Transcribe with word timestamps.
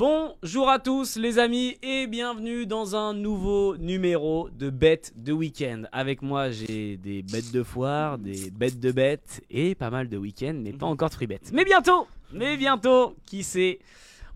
Bonjour 0.00 0.70
à 0.70 0.78
tous 0.78 1.16
les 1.16 1.38
amis 1.38 1.76
et 1.82 2.06
bienvenue 2.06 2.64
dans 2.64 2.96
un 2.96 3.12
nouveau 3.12 3.76
numéro 3.76 4.48
de 4.48 4.70
bêtes 4.70 5.12
de 5.14 5.30
week-end. 5.30 5.82
Avec 5.92 6.22
moi 6.22 6.50
j'ai 6.50 6.96
des 6.96 7.20
bêtes 7.20 7.52
de 7.52 7.62
foire, 7.62 8.16
des 8.16 8.50
bêtes 8.50 8.80
de 8.80 8.92
bêtes 8.92 9.44
et 9.50 9.74
pas 9.74 9.90
mal 9.90 10.08
de 10.08 10.16
week-end 10.16 10.54
mais 10.56 10.72
pas 10.72 10.86
encore 10.86 11.10
de 11.10 11.14
free 11.16 11.26
bêtes. 11.26 11.50
Mais 11.52 11.66
bientôt, 11.66 12.06
mais 12.32 12.56
bientôt, 12.56 13.14
qui 13.26 13.42
sait? 13.42 13.78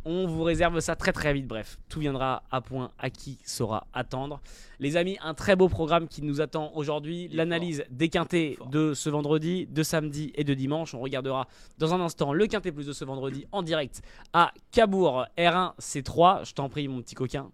On 0.05 0.27
vous 0.27 0.43
réserve 0.43 0.81
ça 0.81 0.97
très 0.97 1.13
très 1.13 1.33
vite. 1.33 1.47
Bref, 1.47 1.79
tout 1.89 2.01
viendra 2.01 2.43
à 2.51 2.61
point 2.61 2.91
à 2.99 3.11
qui 3.11 3.39
saura 3.45 3.87
attendre. 3.93 4.41
Les 4.81 4.97
amis, 4.97 5.17
un 5.23 5.35
très 5.35 5.57
beau 5.57 5.69
programme 5.69 6.09
qui 6.09 6.23
nous 6.23 6.41
attend 6.41 6.73
aujourd'hui. 6.75 7.29
L'analyse 7.33 7.85
des 7.91 8.09
quintés 8.09 8.59
de 8.71 8.93
ce 8.93 9.09
vendredi, 9.09 9.67
de 9.67 9.83
samedi 9.83 10.33
et 10.35 10.45
de 10.45 10.55
dimanche. 10.55 10.95
On 10.95 11.01
regardera 11.01 11.47
dans 11.79 11.95
un 11.95 12.01
instant 12.01 12.33
le 12.33 12.47
quintet 12.47 12.73
plus 12.73 12.87
de 12.87 12.93
ce 12.93 13.05
vendredi 13.05 13.47
en 13.53 13.63
direct 13.63 14.03
à 14.33 14.53
Cabourg 14.73 15.27
R1 15.39 15.75
C3. 15.81 16.47
Je 16.47 16.55
t'en 16.55 16.69
prie, 16.69 16.89
mon 16.89 17.01
petit 17.01 17.15
coquin. 17.15 17.51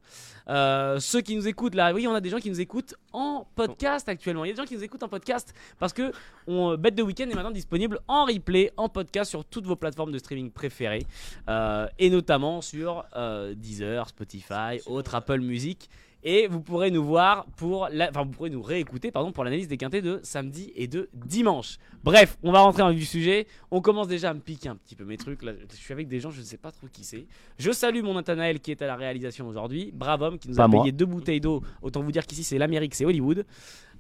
Euh, 0.49 0.99
ceux 0.99 1.21
qui 1.21 1.37
nous 1.37 1.47
écoutent 1.47 1.75
là, 1.75 1.93
oui, 1.93 2.07
on 2.09 2.15
a 2.15 2.21
des 2.21 2.31
gens 2.31 2.39
qui 2.39 2.51
nous 2.51 2.61
écoutent 2.61 2.95
en 3.13 3.47
podcast 3.55 4.09
actuellement. 4.09 4.45
Il 4.45 4.49
y 4.49 4.51
a 4.51 4.55
des 4.55 4.63
gens 4.63 4.67
qui 4.67 4.75
nous 4.75 4.85
écoutent 4.85 5.03
en 5.03 5.09
podcast 5.09 5.55
parce 5.79 5.93
que 5.93 6.13
on, 6.47 6.77
Bête 6.77 6.95
de 6.95 7.03
Week-end 7.03 7.29
est 7.29 7.35
maintenant 7.35 7.51
disponible 7.51 8.01
en 8.09 8.25
replay, 8.25 8.73
en 8.77 8.89
podcast 8.89 9.31
sur 9.31 9.45
toutes 9.45 9.67
vos 9.67 9.77
plateformes 9.77 10.13
de 10.13 10.19
streaming 10.19 10.51
préférées 10.51 11.07
euh, 11.49 11.87
et 11.99 12.11
notamment 12.11 12.61
sur 12.61 13.05
euh, 13.17 13.55
Deezer, 13.55 14.09
Spotify, 14.09 14.81
autres 14.87 15.15
Apple 15.15 15.41
Music. 15.41 15.89
Et 16.23 16.47
vous 16.49 16.61
pourrez 16.61 16.91
nous 16.91 17.03
voir 17.05 17.47
pour 17.57 17.89
la... 17.91 18.11
enfin 18.11 18.25
vous 18.25 18.31
pourrez 18.31 18.51
nous 18.51 18.61
réécouter 18.61 19.11
pardon 19.11 19.33
pour 19.33 19.43
l'analyse 19.43 19.69
des 19.69 19.79
quintés 19.79 20.03
de 20.03 20.21
samedi 20.23 20.71
et 20.77 20.87
de 20.87 21.09
dimanche. 21.15 21.79
Bref, 22.05 22.37
on 22.43 22.53
va 22.53 22.61
rentrer 22.61 22.81
dans 22.83 22.89
le 22.89 22.95
vif 22.95 23.01
du 23.05 23.07
sujet. 23.07 23.47
On 23.71 23.81
commence 23.81 24.07
déjà 24.07 24.31
à 24.31 24.35
me 24.35 24.41
piquer 24.41 24.69
un 24.69 24.77
petit 24.77 24.97
peu 24.97 25.05
mes 25.05 25.17
trucs. 25.17 25.43
Là, 25.43 25.53
je 25.71 25.77
suis 25.77 25.93
avec 25.95 26.09
des 26.09 26.21
gens, 26.21 26.31
je 26.31 26.41
ne 26.41 26.45
sais 26.45 26.59
pas 26.59 26.73
trop 26.73 26.87
qui 26.93 27.05
c'est. 27.05 27.27
Je 27.59 27.71
salue 27.73 28.03
mon 28.03 28.15
Nathanaël 28.15 28.61
qui 28.61 28.71
est 28.71 28.83
à 28.83 28.87
la 28.87 28.97
réalisation 28.97 29.49
aujourd'hui. 29.49 29.93
Brave 29.95 30.21
homme 30.21 30.39
qui 30.39 30.49
nous 30.49 30.55
a 30.61 30.65
Pas 30.65 30.69
moi. 30.69 30.83
payé 30.83 30.93
deux 30.93 31.07
bouteilles 31.07 31.41
d'eau. 31.41 31.63
Autant 31.81 32.03
vous 32.03 32.13
dire 32.13 32.27
qu'ici 32.27 32.45
c'est 32.45 32.59
l'Amérique, 32.59 32.95
c'est 32.95 33.07
Hollywood. 33.07 33.47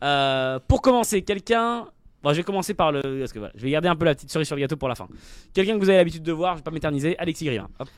Euh, 0.04 0.58
pour 0.68 0.82
commencer, 0.82 1.22
quelqu'un. 1.22 1.86
Bon, 2.22 2.30
je 2.32 2.36
vais 2.36 2.42
commencer 2.42 2.74
par 2.74 2.92
le. 2.92 3.00
Parce 3.00 3.32
que 3.32 3.38
voilà, 3.38 3.52
je 3.56 3.62
vais 3.62 3.70
garder 3.70 3.88
un 3.88 3.96
peu 3.96 4.04
la 4.04 4.14
petite 4.14 4.30
cerise 4.30 4.46
sur 4.46 4.56
le 4.56 4.60
gâteau 4.60 4.76
pour 4.76 4.88
la 4.90 4.94
fin. 4.94 5.08
Quelqu'un 5.54 5.74
que 5.74 5.78
vous 5.78 5.88
avez 5.88 5.96
l'habitude 5.96 6.22
de 6.22 6.32
voir, 6.32 6.52
je 6.54 6.58
vais 6.58 6.64
pas 6.64 6.70
m'éterniser, 6.70 7.18
Alexis 7.18 7.46
Grivin. 7.46 7.68
Hop. 7.78 7.88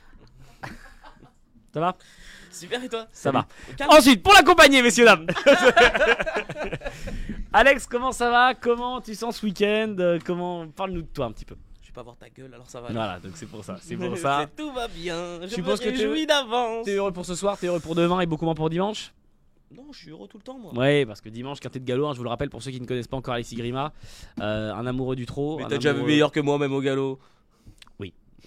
Ça 1.73 1.79
va? 1.79 1.97
Super 2.53 2.83
et 2.83 2.89
toi 2.89 3.07
Ça 3.11 3.31
va. 3.31 3.45
Calme. 3.75 3.91
Ensuite, 3.91 4.23
pour 4.23 4.33
l'accompagner, 4.33 4.81
messieurs, 4.81 5.05
dames. 5.05 5.27
Alex, 7.53 7.85
comment 7.87 8.11
ça 8.11 8.29
va? 8.29 8.53
Comment 8.53 9.01
tu 9.01 9.15
sens 9.15 9.37
ce 9.37 9.45
week-end? 9.45 9.95
Euh, 9.99 10.19
Comment 10.25 10.67
Parle-nous 10.67 11.01
de 11.01 11.07
toi 11.07 11.25
un 11.25 11.31
petit 11.31 11.45
peu. 11.45 11.55
Je 11.81 11.87
vais 11.87 11.93
pas 11.93 12.03
voir 12.03 12.15
ta 12.17 12.29
gueule 12.29 12.51
alors 12.53 12.69
ça 12.69 12.81
va. 12.81 12.87
Voilà, 12.91 13.19
donc 13.19 13.33
c'est 13.35 13.45
pour 13.45 13.63
ça. 13.63 13.77
C'est 13.81 13.95
pour 13.97 14.17
ça. 14.23 14.45
Tout 14.57 14.71
va 14.71 14.87
bien. 14.87 15.41
Je 15.43 15.47
suppose 15.47 15.83
me 15.83 15.91
réjouis 15.91 16.25
d'avance. 16.25 16.85
T'es 16.85 16.95
heureux 16.95 17.11
pour 17.11 17.25
ce 17.25 17.35
soir, 17.35 17.57
t'es 17.57 17.67
heureux 17.67 17.79
pour 17.79 17.95
demain 17.95 18.19
et 18.21 18.25
beaucoup 18.25 18.45
moins 18.45 18.55
pour 18.55 18.69
dimanche? 18.69 19.13
Non, 19.75 19.85
je 19.91 19.97
suis 19.99 20.11
heureux 20.11 20.27
tout 20.27 20.37
le 20.37 20.43
temps 20.43 20.57
moi. 20.59 20.71
Ouais, 20.75 21.03
parce 21.05 21.19
que 21.21 21.29
dimanche, 21.29 21.59
quintet 21.59 21.79
de 21.79 21.85
galop, 21.85 22.07
hein, 22.07 22.11
je 22.13 22.17
vous 22.19 22.23
le 22.23 22.29
rappelle 22.29 22.49
pour 22.51 22.61
ceux 22.61 22.69
qui 22.69 22.79
ne 22.79 22.85
connaissent 22.85 23.07
pas 23.07 23.17
encore 23.17 23.33
Alexis 23.33 23.55
Grima, 23.55 23.91
euh, 24.39 24.71
un 24.73 24.85
amoureux 24.85 25.15
du 25.15 25.25
trot. 25.25 25.57
Mais 25.57 25.65
t'as 25.67 25.77
déjà 25.77 25.93
vu 25.93 26.03
meilleur 26.03 26.31
que 26.31 26.39
moi 26.39 26.59
même 26.59 26.73
au 26.73 26.81
galop. 26.81 27.19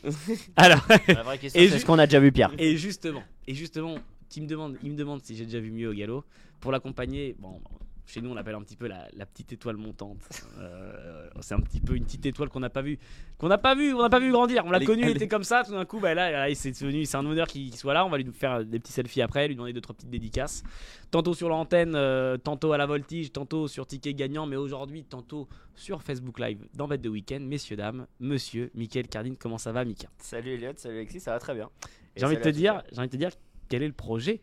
Alors, 0.56 0.84
La 1.08 1.22
vraie 1.22 1.38
question, 1.38 1.60
Et 1.60 1.68
c'est 1.68 1.78
ce 1.78 1.86
qu'on 1.86 1.98
a 1.98 2.06
déjà 2.06 2.20
vu, 2.20 2.32
Pierre. 2.32 2.52
et 2.58 2.76
justement, 2.76 3.22
et 3.46 3.54
justement, 3.54 3.96
il 4.36 4.42
me 4.42 4.48
demande, 4.48 4.76
il 4.82 4.92
me 4.92 4.96
demande 4.96 5.22
si 5.22 5.36
j'ai 5.36 5.44
déjà 5.44 5.60
vu 5.60 5.70
mieux 5.70 5.88
au 5.88 5.94
galop. 5.94 6.24
Pour 6.60 6.72
l'accompagner, 6.72 7.36
bon, 7.38 7.60
chez 8.06 8.20
nous 8.20 8.30
on 8.30 8.34
l'appelle 8.34 8.54
un 8.54 8.62
petit 8.62 8.76
peu 8.76 8.86
la, 8.86 9.08
la 9.14 9.26
petite 9.26 9.52
étoile 9.52 9.76
montante. 9.76 10.18
Euh, 10.58 11.28
c'est 11.40 11.54
un 11.54 11.60
petit 11.60 11.80
peu 11.80 11.94
une 11.96 12.04
petite 12.04 12.24
étoile 12.24 12.48
qu'on 12.48 12.60
n'a 12.60 12.70
pas 12.70 12.80
vu, 12.80 12.98
qu'on 13.36 13.48
n'a 13.48 13.58
pas 13.58 13.74
vu, 13.74 13.92
on 13.92 14.00
n'a 14.00 14.08
pas 14.08 14.18
vu 14.20 14.32
grandir. 14.32 14.64
On 14.64 14.70
l'a 14.70 14.78
Elle 14.78 14.84
est- 14.84 14.86
connu, 14.86 15.02
il 15.02 15.04
elle 15.10 15.16
était 15.16 15.26
est- 15.26 15.28
comme 15.28 15.44
ça. 15.44 15.64
Tout 15.64 15.72
d'un 15.72 15.84
coup, 15.84 16.00
bah, 16.00 16.14
là, 16.14 16.30
là, 16.48 16.54
c'est 16.54 16.70
devenu, 16.70 17.04
c'est 17.04 17.16
un 17.18 17.26
honneur 17.26 17.46
qu'il 17.46 17.76
soit 17.76 17.92
là. 17.92 18.06
On 18.06 18.08
va 18.08 18.16
lui 18.16 18.32
faire 18.32 18.64
des 18.64 18.78
petits 18.80 18.92
selfies 18.92 19.20
après, 19.20 19.46
lui 19.46 19.54
demander 19.54 19.74
deux 19.74 19.82
trois 19.82 19.94
petites 19.94 20.08
dédicaces. 20.08 20.62
Tantôt 21.10 21.34
sur 21.34 21.50
l'antenne, 21.50 21.94
euh, 21.94 22.38
tantôt 22.38 22.72
à 22.72 22.78
la 22.78 22.86
voltige, 22.86 23.32
tantôt 23.32 23.68
sur 23.68 23.86
ticket 23.86 24.14
gagnant, 24.14 24.46
mais 24.46 24.56
aujourd'hui, 24.56 25.04
tantôt 25.04 25.46
sur 25.74 26.02
Facebook 26.02 26.38
Live 26.40 26.66
dans 26.74 26.88
Bête 26.88 27.02
de 27.02 27.10
Week-end. 27.10 27.40
Messieurs 27.42 27.76
dames, 27.76 28.06
Monsieur 28.18 28.70
Mickaël 28.74 29.08
Cardine, 29.08 29.36
comment 29.36 29.58
ça 29.58 29.72
va, 29.72 29.84
Mika 29.84 30.08
Salut 30.18 30.52
Elliot, 30.54 30.72
salut 30.76 30.96
Alexis, 30.96 31.20
ça 31.20 31.32
va 31.32 31.38
très 31.38 31.54
bien. 31.54 31.68
J'ai 32.16 32.24
envie 32.24 32.36
de 32.38 32.42
te 32.42 32.48
dire, 32.48 32.82
j'ai 32.92 32.98
envie 32.98 33.08
de 33.08 33.12
te 33.12 33.18
dire, 33.18 33.30
quel 33.68 33.82
est 33.82 33.88
le 33.88 33.92
projet? 33.92 34.40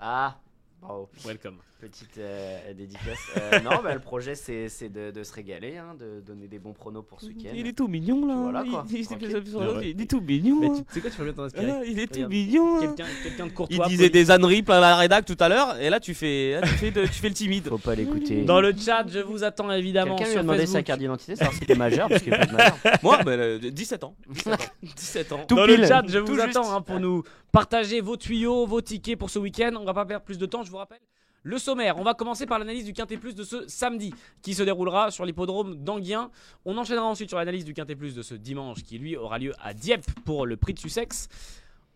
Ah, 0.00 0.40
bravo. 0.80 1.10
Welcome. 1.26 1.58
Petite 1.80 2.18
euh, 2.18 2.74
dédicace. 2.74 3.18
Euh, 3.38 3.60
non, 3.60 3.80
bah, 3.82 3.94
le 3.94 4.00
projet 4.00 4.34
c'est 4.34 4.68
c'est 4.68 4.90
de, 4.90 5.10
de 5.10 5.22
se 5.22 5.32
régaler, 5.32 5.78
hein, 5.78 5.94
de 5.98 6.20
donner 6.20 6.46
des 6.46 6.58
bons 6.58 6.74
pronos 6.74 7.02
pour 7.08 7.20
ce 7.22 7.26
week-end. 7.28 7.52
Il 7.54 7.66
est 7.66 7.72
tout 7.72 7.88
mignon 7.88 8.26
là. 8.26 8.34
Voilà, 8.36 8.62
Il- 8.66 8.70
quoi. 8.70 8.84
il, 8.90 8.96
il- 9.00 9.90
il 9.96 10.02
est 10.02 10.06
tout 10.06 10.20
mignon. 10.20 10.60
Mais 10.60 10.66
hein. 10.68 10.84
sais 10.92 11.00
quoi, 11.00 11.10
tu 11.10 11.16
peux 11.16 11.24
bien 11.24 11.32
t'en 11.32 11.44
inspirer. 11.44 11.70
Ah, 11.70 11.80
il 11.86 11.98
est 11.98 12.06
tout 12.06 12.28
mignon. 12.28 12.76
hein. 12.76 12.80
Quelqu'un 12.80 13.06
quelqu'un 13.22 13.44
de 13.46 13.50
Il 13.50 13.54
courtois. 13.54 13.86
disait 13.88 14.10
poli. 14.10 14.24
des 14.24 14.30
âneries 14.30 14.62
plein 14.62 14.80
la 14.80 14.96
rédac 14.96 15.24
tout 15.24 15.36
à 15.40 15.48
l'heure 15.48 15.78
et 15.80 15.88
là 15.88 16.00
tu 16.00 16.12
fais, 16.12 16.52
là, 16.60 16.62
tu 16.62 16.74
fais, 16.74 16.90
de- 16.90 17.02
tu 17.06 17.12
fais 17.14 17.28
le 17.28 17.34
timide. 17.34 17.68
Faut 17.68 17.78
pas 17.78 17.94
l'écouter. 17.94 18.42
Dans 18.42 18.60
le 18.60 18.74
chat, 18.76 19.04
je 19.08 19.20
vous 19.20 19.42
attends 19.42 19.70
évidemment 19.72 20.16
Quelqu'un 20.16 20.32
lui 20.32 20.38
a 20.38 20.42
demandé 20.42 20.66
sa 20.66 20.82
carte 20.82 21.00
d'identité, 21.00 21.34
savoir 21.36 21.54
si 21.56 21.60
t'es 21.64 21.74
majeur, 21.74 22.08
parce 22.08 22.22
qu'il 22.22 22.34
est 22.34 22.38
pas 22.38 22.46
de 22.46 22.52
majeur. 22.52 22.76
Moi, 23.02 23.18
bah, 23.24 23.30
euh, 23.32 23.58
17 23.58 24.04
ans. 24.04 24.14
17 24.28 24.52
ans. 24.52 24.56
17 24.82 25.32
ans. 25.32 25.44
Tout 25.48 25.54
Dans 25.56 25.64
le 25.66 25.76
chat, 25.86 26.02
je 26.06 26.18
vous 26.18 26.38
attends 26.40 26.72
hein, 26.74 26.82
pour 26.82 27.00
nous 27.00 27.22
partager 27.52 28.00
vos 28.02 28.16
tuyaux, 28.18 28.66
vos 28.66 28.80
tickets 28.82 29.18
pour 29.18 29.30
ce 29.30 29.38
week-end. 29.38 29.72
On 29.80 29.84
va 29.84 29.94
pas 29.94 30.04
perdre 30.04 30.24
plus 30.24 30.36
de 30.38 30.46
temps, 30.46 30.62
je 30.62 30.70
vous 30.70 30.76
rappelle. 30.76 30.98
Le 31.42 31.56
sommaire, 31.58 31.96
on 31.98 32.02
va 32.02 32.12
commencer 32.14 32.44
par 32.46 32.58
l'analyse 32.58 32.84
du 32.84 32.92
Quintet 32.92 33.16
Plus 33.16 33.34
de 33.34 33.44
ce 33.44 33.66
samedi 33.66 34.12
qui 34.42 34.52
se 34.54 34.62
déroulera 34.62 35.10
sur 35.10 35.24
l'hippodrome 35.24 35.74
d'Anguien. 35.76 36.30
On 36.66 36.76
enchaînera 36.76 37.06
ensuite 37.06 37.30
sur 37.30 37.38
l'analyse 37.38 37.64
du 37.64 37.72
Quintet 37.72 37.96
Plus 37.96 38.14
de 38.14 38.22
ce 38.22 38.34
dimanche 38.34 38.82
qui 38.82 38.98
lui 38.98 39.16
aura 39.16 39.38
lieu 39.38 39.54
à 39.62 39.72
Dieppe 39.72 40.04
pour 40.24 40.44
le 40.46 40.56
prix 40.58 40.74
de 40.74 40.78
Sussex. 40.78 41.28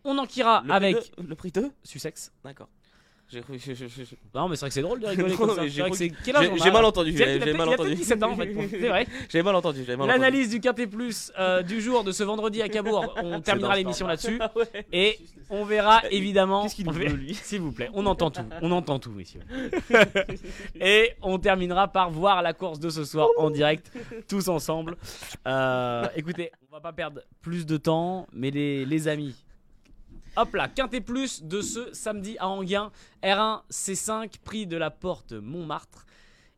On 0.04 0.18
Le 0.62 0.68
prix 0.68 0.72
avec 0.76 0.96
de- 0.96 1.22
le 1.28 1.34
prix 1.34 1.50
de 1.52 1.70
Sussex. 1.82 2.32
D'accord. 2.42 2.68
Non 4.34 4.48
mais 4.48 4.56
c'est 4.56 4.60
vrai 4.60 4.68
que 4.68 4.74
c'est 4.74 4.82
drôle 4.82 5.00
de 5.00 5.06
rigoler 5.06 5.34
comme 5.36 5.54
ça. 5.54 5.66
j'ai 5.66 5.82
mal 6.70 6.84
entendu. 6.84 7.14
J'ai 7.16 7.52
mal 7.52 7.68
entendu. 7.68 7.90
peut-être 7.90 7.98
17 7.98 8.22
ans 8.22 8.32
en 8.32 8.36
fait. 8.36 8.54
C'est 8.70 8.88
vrai. 8.88 9.06
J'ai 9.28 9.42
mal 9.42 9.54
entendu. 9.54 9.84
L'analyse 9.84 10.50
du 10.50 10.60
Quintet 10.60 10.86
Plus 10.86 11.32
euh, 11.38 11.62
du 11.62 11.80
jour 11.80 12.04
de 12.04 12.12
ce 12.12 12.22
vendredi 12.22 12.62
à 12.62 12.68
Cabourg, 12.68 13.14
on 13.22 13.40
terminera 13.40 13.76
l'émission 13.76 14.06
là-dessus 14.06 14.40
et 14.92 15.18
on 15.50 15.64
verra 15.64 16.02
évidemment. 16.10 16.62
Qu'est-ce 16.62 16.76
qu'il 16.76 16.90
veut, 16.90 17.06
lui 17.06 17.34
S'il 17.34 17.60
vous 17.60 17.72
plaît, 17.72 17.90
on 17.94 18.06
entend 18.06 18.30
tout, 18.30 18.44
on 18.62 18.70
entend 18.70 18.98
tout, 18.98 19.10
messieurs. 19.10 19.40
et 20.80 21.12
on 21.22 21.38
terminera 21.38 21.88
par 21.88 22.10
voir 22.10 22.42
la 22.42 22.52
course 22.52 22.78
de 22.78 22.90
ce 22.90 23.04
soir 23.04 23.28
en 23.38 23.50
direct, 23.50 23.90
tous 24.28 24.48
ensemble. 24.48 24.96
Euh, 25.46 26.06
écoutez, 26.16 26.50
on 26.70 26.74
va 26.74 26.80
pas 26.80 26.92
perdre 26.92 27.20
plus 27.40 27.66
de 27.66 27.76
temps, 27.76 28.26
mais 28.32 28.50
les, 28.50 28.84
les 28.84 29.08
amis. 29.08 29.43
Hop 30.36 30.54
là, 30.54 30.68
Quintet 30.68 31.00
Plus 31.00 31.42
de 31.44 31.60
ce 31.60 31.92
samedi 31.94 32.36
à 32.38 32.48
Anguien, 32.48 32.90
R1 33.22 33.62
C5, 33.70 34.38
prix 34.42 34.66
de 34.66 34.76
la 34.76 34.90
porte 34.90 35.32
Montmartre. 35.32 36.06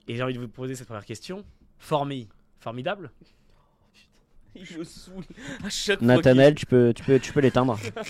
Et 0.08 0.16
j'ai 0.16 0.22
envie 0.22 0.34
de 0.34 0.38
vous 0.38 0.48
poser 0.48 0.74
cette 0.74 0.86
première 0.86 1.04
question. 1.04 1.44
Formi, 1.78 2.28
formidable 2.58 3.10
Il 4.54 4.78
me 4.78 4.84
saoule. 4.84 5.24
À 5.62 5.68
chaque 5.68 5.98
fois 5.98 6.06
Nathanaël, 6.08 6.54
tu 6.54 6.64
peux, 6.64 6.94
tu 6.94 7.04
peux, 7.04 7.18
tu 7.20 7.32
peux 7.34 7.40
l'éteindre. 7.40 7.78
va 7.94 8.04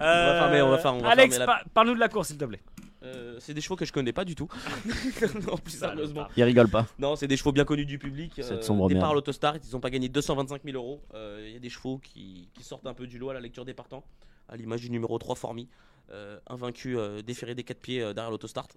fermer, 0.00 0.62
on 0.62 0.70
va 0.70 0.78
faire- 0.78 0.94
on 0.94 0.98
va 0.98 1.10
Alex, 1.10 1.38
la- 1.38 1.62
parle-nous 1.72 1.94
de 1.94 2.00
la 2.00 2.08
course, 2.08 2.28
s'il 2.28 2.38
te 2.38 2.44
plaît. 2.44 2.60
Euh, 3.04 3.36
c'est 3.38 3.54
des 3.54 3.60
chevaux 3.60 3.76
que 3.76 3.84
je 3.84 3.92
connais 3.92 4.12
pas 4.12 4.24
du 4.24 4.34
tout. 4.34 4.48
non, 5.46 5.56
plus 5.58 5.78
sérieusement. 5.78 6.26
Il 6.36 6.42
rigole 6.42 6.68
pas. 6.68 6.86
Non, 6.98 7.14
c'est 7.14 7.28
des 7.28 7.36
chevaux 7.36 7.52
bien 7.52 7.64
connus 7.64 7.86
du 7.86 7.98
public. 8.00 8.32
Cette 8.42 8.64
sombre 8.64 8.88
départ 8.88 9.10
à 9.10 9.14
l'autostart, 9.14 9.56
ils 9.62 9.76
ont 9.76 9.80
pas 9.80 9.90
gagné 9.90 10.08
225 10.08 10.62
000 10.64 10.76
euros. 10.76 11.00
Euh, 11.14 11.44
Il 11.46 11.52
y 11.52 11.56
a 11.56 11.60
des 11.60 11.68
chevaux 11.68 11.98
qui, 11.98 12.48
qui 12.54 12.64
sortent 12.64 12.86
un 12.86 12.94
peu 12.94 13.06
du 13.06 13.18
lot 13.18 13.30
à 13.30 13.34
la 13.34 13.40
lecture 13.40 13.64
des 13.64 13.74
partants. 13.74 14.02
À 14.48 14.56
l'image 14.56 14.80
du 14.82 14.90
numéro 14.90 15.18
3 15.18 15.34
Formi, 15.36 15.68
euh, 16.10 16.38
invaincu, 16.48 16.96
euh, 16.98 17.22
déféré 17.22 17.54
des 17.54 17.64
4 17.64 17.80
pieds 17.80 18.02
euh, 18.02 18.12
derrière 18.12 18.30
l'autostart. 18.30 18.68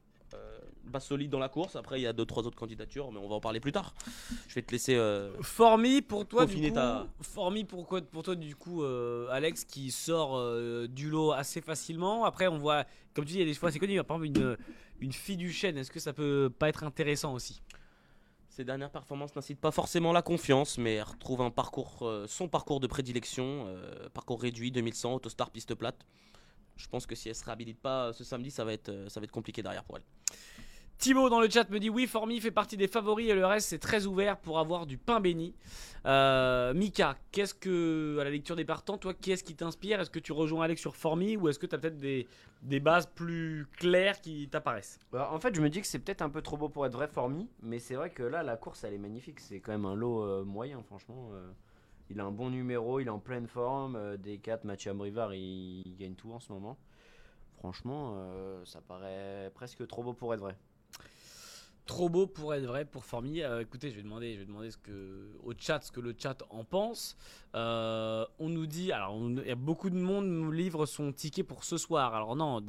Base 0.85 1.03
solide 1.03 1.29
dans 1.29 1.39
la 1.39 1.49
course. 1.49 1.75
Après, 1.75 1.99
il 1.99 2.03
y 2.03 2.07
a 2.07 2.13
2-3 2.13 2.43
autres 2.45 2.55
candidatures, 2.57 3.11
mais 3.11 3.19
on 3.19 3.27
va 3.27 3.35
en 3.35 3.41
parler 3.41 3.59
plus 3.59 3.73
tard. 3.73 3.93
Je 4.47 4.55
vais 4.55 4.61
te 4.61 4.71
laisser. 4.71 4.95
euh, 4.95 5.33
Formi 5.41 6.01
pour 6.01 6.25
toi 6.25 6.45
du 6.45 6.53
coup, 6.69 6.75
ta- 6.75 7.07
Formi 7.21 7.65
pourquoi 7.65 8.01
pour 8.01 8.23
toi 8.23 8.35
du 8.35 8.55
coup 8.55 8.83
euh, 8.83 9.27
Alex 9.29 9.65
qui 9.65 9.91
sort 9.91 10.37
euh, 10.37 10.87
du 10.87 11.09
lot 11.09 11.33
assez 11.33 11.59
facilement. 11.59 12.23
Après 12.23 12.47
on 12.47 12.57
voit 12.57 12.85
comme 13.13 13.25
tu 13.25 13.33
dis 13.33 13.37
il 13.39 13.41
y 13.41 13.43
a 13.43 13.45
des 13.47 13.53
fois 13.53 13.69
c'est 13.69 13.79
connu 13.79 14.01
par 14.03 14.15
exemple 14.17 14.39
une 14.39 14.57
une 15.01 15.11
fille 15.11 15.35
du 15.37 15.51
chêne. 15.51 15.77
Est-ce 15.77 15.91
que 15.91 15.99
ça 15.99 16.13
peut 16.13 16.49
pas 16.57 16.69
être 16.69 16.85
intéressant 16.85 17.33
aussi? 17.33 17.61
Ses 18.57 18.65
dernières 18.65 18.89
performances 18.89 19.35
n'incitent 19.35 19.61
pas 19.61 19.69
forcément 19.69 20.11
la 20.11 20.23
confiance, 20.23 20.79
mais 20.79 20.95
elle 20.95 21.03
retrouve 21.03 21.41
un 21.41 21.51
parcours, 21.51 21.99
euh, 22.01 22.25
son 22.25 22.49
parcours 22.49 22.79
de 22.79 22.87
prédilection, 22.87 23.65
euh, 23.67 24.09
parcours 24.09 24.41
réduit 24.41 24.71
2100, 24.71 25.13
autostar 25.13 25.51
piste 25.51 25.75
plate. 25.75 26.07
Je 26.75 26.87
pense 26.87 27.05
que 27.05 27.13
si 27.13 27.29
elle 27.29 27.35
se 27.35 27.45
réhabilite 27.45 27.79
pas 27.79 28.07
euh, 28.07 28.13
ce 28.13 28.23
samedi, 28.23 28.49
ça 28.49 28.65
va 28.65 28.73
être, 28.73 29.09
ça 29.09 29.19
va 29.19 29.25
être 29.25 29.31
compliqué 29.31 29.61
derrière 29.61 29.83
pour 29.83 29.97
elle. 29.97 30.03
Thibaut 30.97 31.29
dans 31.29 31.39
le 31.39 31.47
chat 31.47 31.69
me 31.69 31.79
dit 31.79 31.91
oui, 31.91 32.07
Formi 32.07 32.41
fait 32.41 32.49
partie 32.49 32.75
des 32.75 32.87
favoris 32.87 33.29
et 33.29 33.35
le 33.35 33.45
reste 33.45 33.69
c'est 33.69 33.77
très 33.77 34.07
ouvert 34.07 34.35
pour 34.37 34.57
avoir 34.57 34.87
du 34.87 34.97
pain 34.97 35.19
béni. 35.19 35.53
Euh, 36.07 36.73
Mika, 36.73 37.17
qu'est-ce 37.31 37.53
que, 37.53 38.17
à 38.19 38.23
la 38.23 38.31
lecture 38.31 38.55
des 38.55 38.65
partants, 38.65 38.97
toi, 38.97 39.13
qu'est-ce 39.13 39.43
qui 39.43 39.55
t'inspire? 39.55 39.99
Est-ce 39.99 40.09
que 40.09 40.17
tu 40.17 40.31
rejoins 40.31 40.65
Alex 40.65 40.81
sur 40.81 40.95
Formi 40.95 41.37
ou 41.37 41.49
est-ce 41.49 41.59
que 41.59 41.67
tu 41.67 41.75
as 41.75 41.77
peut-être 41.77 41.97
des, 41.97 42.27
des 42.63 42.79
bases 42.79 43.05
plus 43.05 43.67
claires 43.77 44.21
qui 44.21 44.49
t'apparaissent? 44.49 44.99
Bah, 45.11 45.29
en 45.31 45.39
fait, 45.39 45.53
je 45.53 45.61
me 45.61 45.69
dis 45.69 45.81
que 45.81 45.87
c'est 45.87 45.99
peut-être 45.99 46.23
un 46.23 46.29
peu 46.29 46.41
trop 46.41 46.57
beau 46.57 46.69
pour 46.69 46.85
être 46.87 46.93
vrai 46.93 47.07
Formi, 47.07 47.47
mais 47.61 47.77
c'est 47.77 47.95
vrai 47.95 48.09
que 48.09 48.23
là, 48.23 48.41
la 48.41 48.57
course, 48.57 48.83
elle 48.83 48.93
est 48.93 48.99
magnifique. 48.99 49.39
C'est 49.39 49.59
quand 49.59 49.73
même 49.73 49.85
un 49.85 49.95
lot 49.95 50.23
euh, 50.23 50.43
moyen, 50.43 50.81
franchement. 50.81 51.29
euh. 51.33 51.51
Il 52.09 52.19
a 52.21 52.23
un 52.23 52.31
bon 52.31 52.49
numéro, 52.49 53.01
il 53.01 53.07
est 53.07 53.11
en 53.11 53.19
pleine 53.19 53.47
forme. 53.47 54.17
des 54.17 54.37
4, 54.37 54.63
Mathieu 54.63 54.91
Ambrivard, 54.91 55.35
il, 55.35 55.95
gagne 55.99 56.15
tout 56.15 56.31
en 56.31 56.39
ce 56.39 56.53
moment. 56.53 56.77
Franchement, 57.59 58.15
ça 58.63 58.79
paraît 58.79 59.51
presque 59.53 59.85
trop 59.87 60.03
beau 60.03 60.13
pour 60.13 60.33
être 60.33 60.39
vrai. 60.39 60.55
Trop 61.87 62.09
beau 62.09 62.27
pour 62.27 62.53
être 62.53 62.65
vrai 62.65 62.83
pour 62.83 63.05
Formy. 63.05 63.41
Euh, 63.41 63.61
écoutez, 63.61 63.89
je 63.91 63.95
vais 63.95 64.03
demander, 64.03 64.33
je 64.33 64.39
vais 64.39 64.45
demander 64.45 64.69
ce 64.71 64.77
que, 64.77 65.31
au 65.43 65.53
chat 65.57 65.79
ce 65.81 65.89
que 65.91 66.01
le 66.01 66.13
chat 66.17 66.37
en 66.49 66.65
pense. 66.65 67.15
Euh, 67.55 68.25
on 68.39 68.49
nous 68.49 68.65
dit, 68.67 68.91
alors 68.91 69.15
on- 69.15 69.37
il 69.37 69.47
y 69.47 69.51
a 69.51 69.55
beaucoup 69.55 69.89
de 69.89 69.95
monde 69.95 70.25
nous 70.27 70.51
livre 70.51 70.85
son 70.85 71.13
ticket 71.13 71.43
pour 71.43 71.63
ce 71.63 71.77
soir. 71.77 72.13
Alors 72.13 72.35
non, 72.35 72.61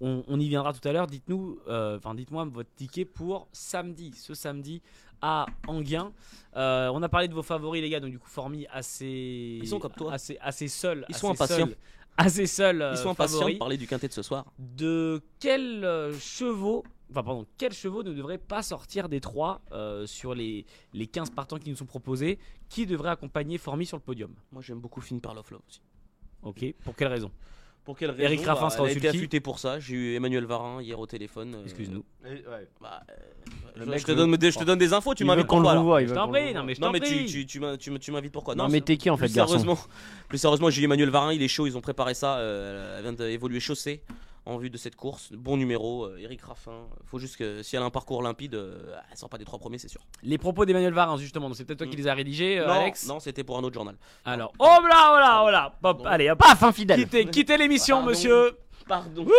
on, 0.00 0.24
on 0.26 0.40
y 0.40 0.48
viendra 0.48 0.72
tout 0.72 0.86
à 0.88 0.92
l'heure. 0.92 1.06
Dites-nous, 1.06 1.60
euh, 1.68 1.98
enfin 1.98 2.14
dites-moi 2.14 2.46
votre 2.46 2.74
ticket 2.74 3.04
pour 3.04 3.48
samedi, 3.52 4.12
ce 4.16 4.32
samedi 4.32 4.80
à 5.20 5.44
Anguin. 5.68 6.12
On 6.54 7.02
a 7.02 7.08
parlé 7.10 7.28
de 7.28 7.34
vos 7.34 7.42
favoris 7.42 7.82
les 7.82 7.90
gars, 7.90 8.00
donc 8.00 8.10
du 8.10 8.18
coup 8.18 8.28
Formy 8.28 8.66
assez, 8.72 9.58
Ils 9.62 9.68
sont 9.68 9.78
comme 9.78 9.92
toi. 9.92 10.14
assez, 10.14 10.38
assez 10.40 10.68
seul, 10.68 11.04
Ils 11.10 11.14
sont 11.14 11.30
impatients. 11.30 11.66
seul- 11.66 11.76
assez 12.16 12.46
seul. 12.46 12.86
Ils 12.92 12.98
sont 12.98 13.10
impatients 13.10 13.48
de 13.48 13.54
parler 13.54 13.76
du 13.76 13.86
quintet 13.86 14.08
de 14.08 14.12
ce 14.12 14.22
soir. 14.22 14.46
de 14.58 15.22
quels 15.40 15.84
euh, 15.84 16.12
chevaux, 16.18 16.84
enfin 17.10 17.22
pardon, 17.22 17.46
quels 17.58 17.72
chevaux 17.72 18.02
ne 18.02 18.12
devraient 18.12 18.38
pas 18.38 18.62
sortir 18.62 19.08
des 19.08 19.20
trois 19.20 19.60
euh, 19.72 20.06
sur 20.06 20.34
les, 20.34 20.64
les 20.92 21.06
15 21.06 21.30
partants 21.30 21.58
qui 21.58 21.70
nous 21.70 21.76
sont 21.76 21.86
proposés, 21.86 22.38
qui 22.68 22.86
devraient 22.86 23.10
accompagner 23.10 23.58
Formy 23.58 23.86
sur 23.86 23.96
le 23.96 24.02
podium? 24.02 24.32
Moi 24.52 24.62
j'aime 24.62 24.78
beaucoup 24.80 25.00
Finn 25.00 25.20
Pearl 25.20 25.38
of 25.38 25.50
Love 25.50 25.62
aussi. 25.68 25.80
Ok, 26.42 26.64
pour 26.84 26.94
quelle 26.94 27.08
raison? 27.08 27.30
Pour 27.84 27.98
quelle 27.98 28.10
raison 28.10 28.22
Eric 28.22 28.44
Raffin 28.46 28.62
Bah, 28.62 28.70
sera 28.70 28.82
au 28.84 28.86
Elle 28.86 28.94
a 28.94 28.96
été 28.96 29.08
affûtée 29.08 29.40
pour 29.40 29.58
ça. 29.58 29.78
J'ai 29.78 29.94
eu 29.94 30.14
Emmanuel 30.14 30.44
Varin 30.46 30.80
hier 30.80 30.98
au 30.98 31.06
téléphone. 31.06 31.54
euh, 31.54 31.64
Excuse-nous. 31.64 32.02
bah, 32.80 33.02
euh, 33.10 33.14
Le 33.76 33.84
je, 33.84 33.90
mec 33.90 33.98
je 34.00 34.04
te 34.06 34.12
veut- 34.12 34.16
donne, 34.16 34.36
je 34.40 34.58
te 34.58 34.64
donne 34.64 34.78
des 34.78 34.92
infos, 34.94 35.14
tu 35.14 35.22
Il 35.22 35.26
m'invites 35.26 35.46
qu'on 35.46 35.56
pourquoi 35.56 35.72
le 35.72 35.78
alors 35.78 35.84
voit, 35.84 36.00
il 36.00 36.04
Je 36.06 36.10
veut 36.10 36.16
t'en 36.16 36.26
qu'on 36.26 36.32
le 36.32 36.40
prie, 36.40 36.52
voit. 36.52 36.60
non 36.60 36.66
mais 36.66 36.74
je 36.74 36.80
Non 36.80 36.86
t'en 36.86 36.92
mais 36.94 37.00
tu, 37.00 37.14
prie. 37.14 37.26
tu, 37.26 37.46
tu 37.46 37.60
m'in- 37.60 37.76
tu 37.76 37.90
m'in- 37.90 37.98
tu 37.98 38.10
m'invites 38.10 38.32
pourquoi? 38.32 38.54
Non, 38.54 38.68
mais 38.68 38.80
t'es 38.80 38.96
qui 38.96 39.10
en 39.10 39.16
fait, 39.18 39.26
plus 39.26 39.34
garçon 39.34 39.58
sérieusement, 39.58 39.78
plus 40.28 40.38
sérieusement, 40.38 40.70
j'ai 40.70 40.80
eu 40.80 40.84
Emmanuel 40.86 41.10
Varin, 41.10 41.32
il 41.34 41.42
est 41.42 41.48
chaud, 41.48 41.66
ils 41.66 41.76
ont 41.76 41.80
préparé 41.82 42.14
ça, 42.14 42.36
euh, 42.38 42.96
elle 42.98 43.02
vient 43.02 43.12
d'évoluer 43.12 43.60
chaussée 43.60 44.02
en 44.46 44.58
vue 44.58 44.70
de 44.70 44.76
cette 44.76 44.96
course. 44.96 45.32
Bon 45.32 45.56
numéro, 45.56 46.04
euh, 46.04 46.18
Eric 46.18 46.42
Raffin. 46.42 46.86
Faut 47.06 47.18
juste 47.18 47.36
que 47.36 47.62
si 47.62 47.76
elle 47.76 47.82
a 47.82 47.86
un 47.86 47.90
parcours 47.90 48.22
limpide, 48.22 48.54
euh, 48.54 48.94
elle 49.10 49.16
sort 49.16 49.28
pas 49.30 49.38
des 49.38 49.44
trois 49.44 49.58
premiers, 49.58 49.78
c'est 49.78 49.88
sûr. 49.88 50.02
Les 50.22 50.38
propos 50.38 50.64
d'Emmanuel 50.66 50.92
Varin, 50.92 51.16
justement, 51.16 51.48
donc 51.48 51.56
c'est 51.56 51.64
peut-être 51.64 51.78
toi 51.78 51.86
qui 51.86 51.96
Mm. 51.96 52.00
les 52.00 52.08
as 52.08 52.14
rédigés, 52.14 52.58
euh, 52.58 52.66
non, 52.66 52.72
Alex 52.72 53.06
non, 53.06 53.20
c'était 53.20 53.44
pour 53.44 53.56
un 53.58 53.62
autre 53.64 53.74
journal. 53.74 53.96
Alors, 54.24 54.52
oh 54.58 54.64
là, 54.64 54.78
oh 54.82 55.18
là, 55.18 55.42
oh 55.46 55.50
là, 55.50 55.70
Pop, 55.80 55.98
Pardon. 55.98 56.04
allez, 56.04 56.30
hop, 56.30 56.38
Paf, 56.38 56.62
infidèle 56.62 56.98
quittez, 57.00 57.24
quittez 57.30 57.56
l'émission, 57.56 57.96
Pardon. 57.96 58.10
monsieur 58.10 58.58
Pardon. 58.86 59.26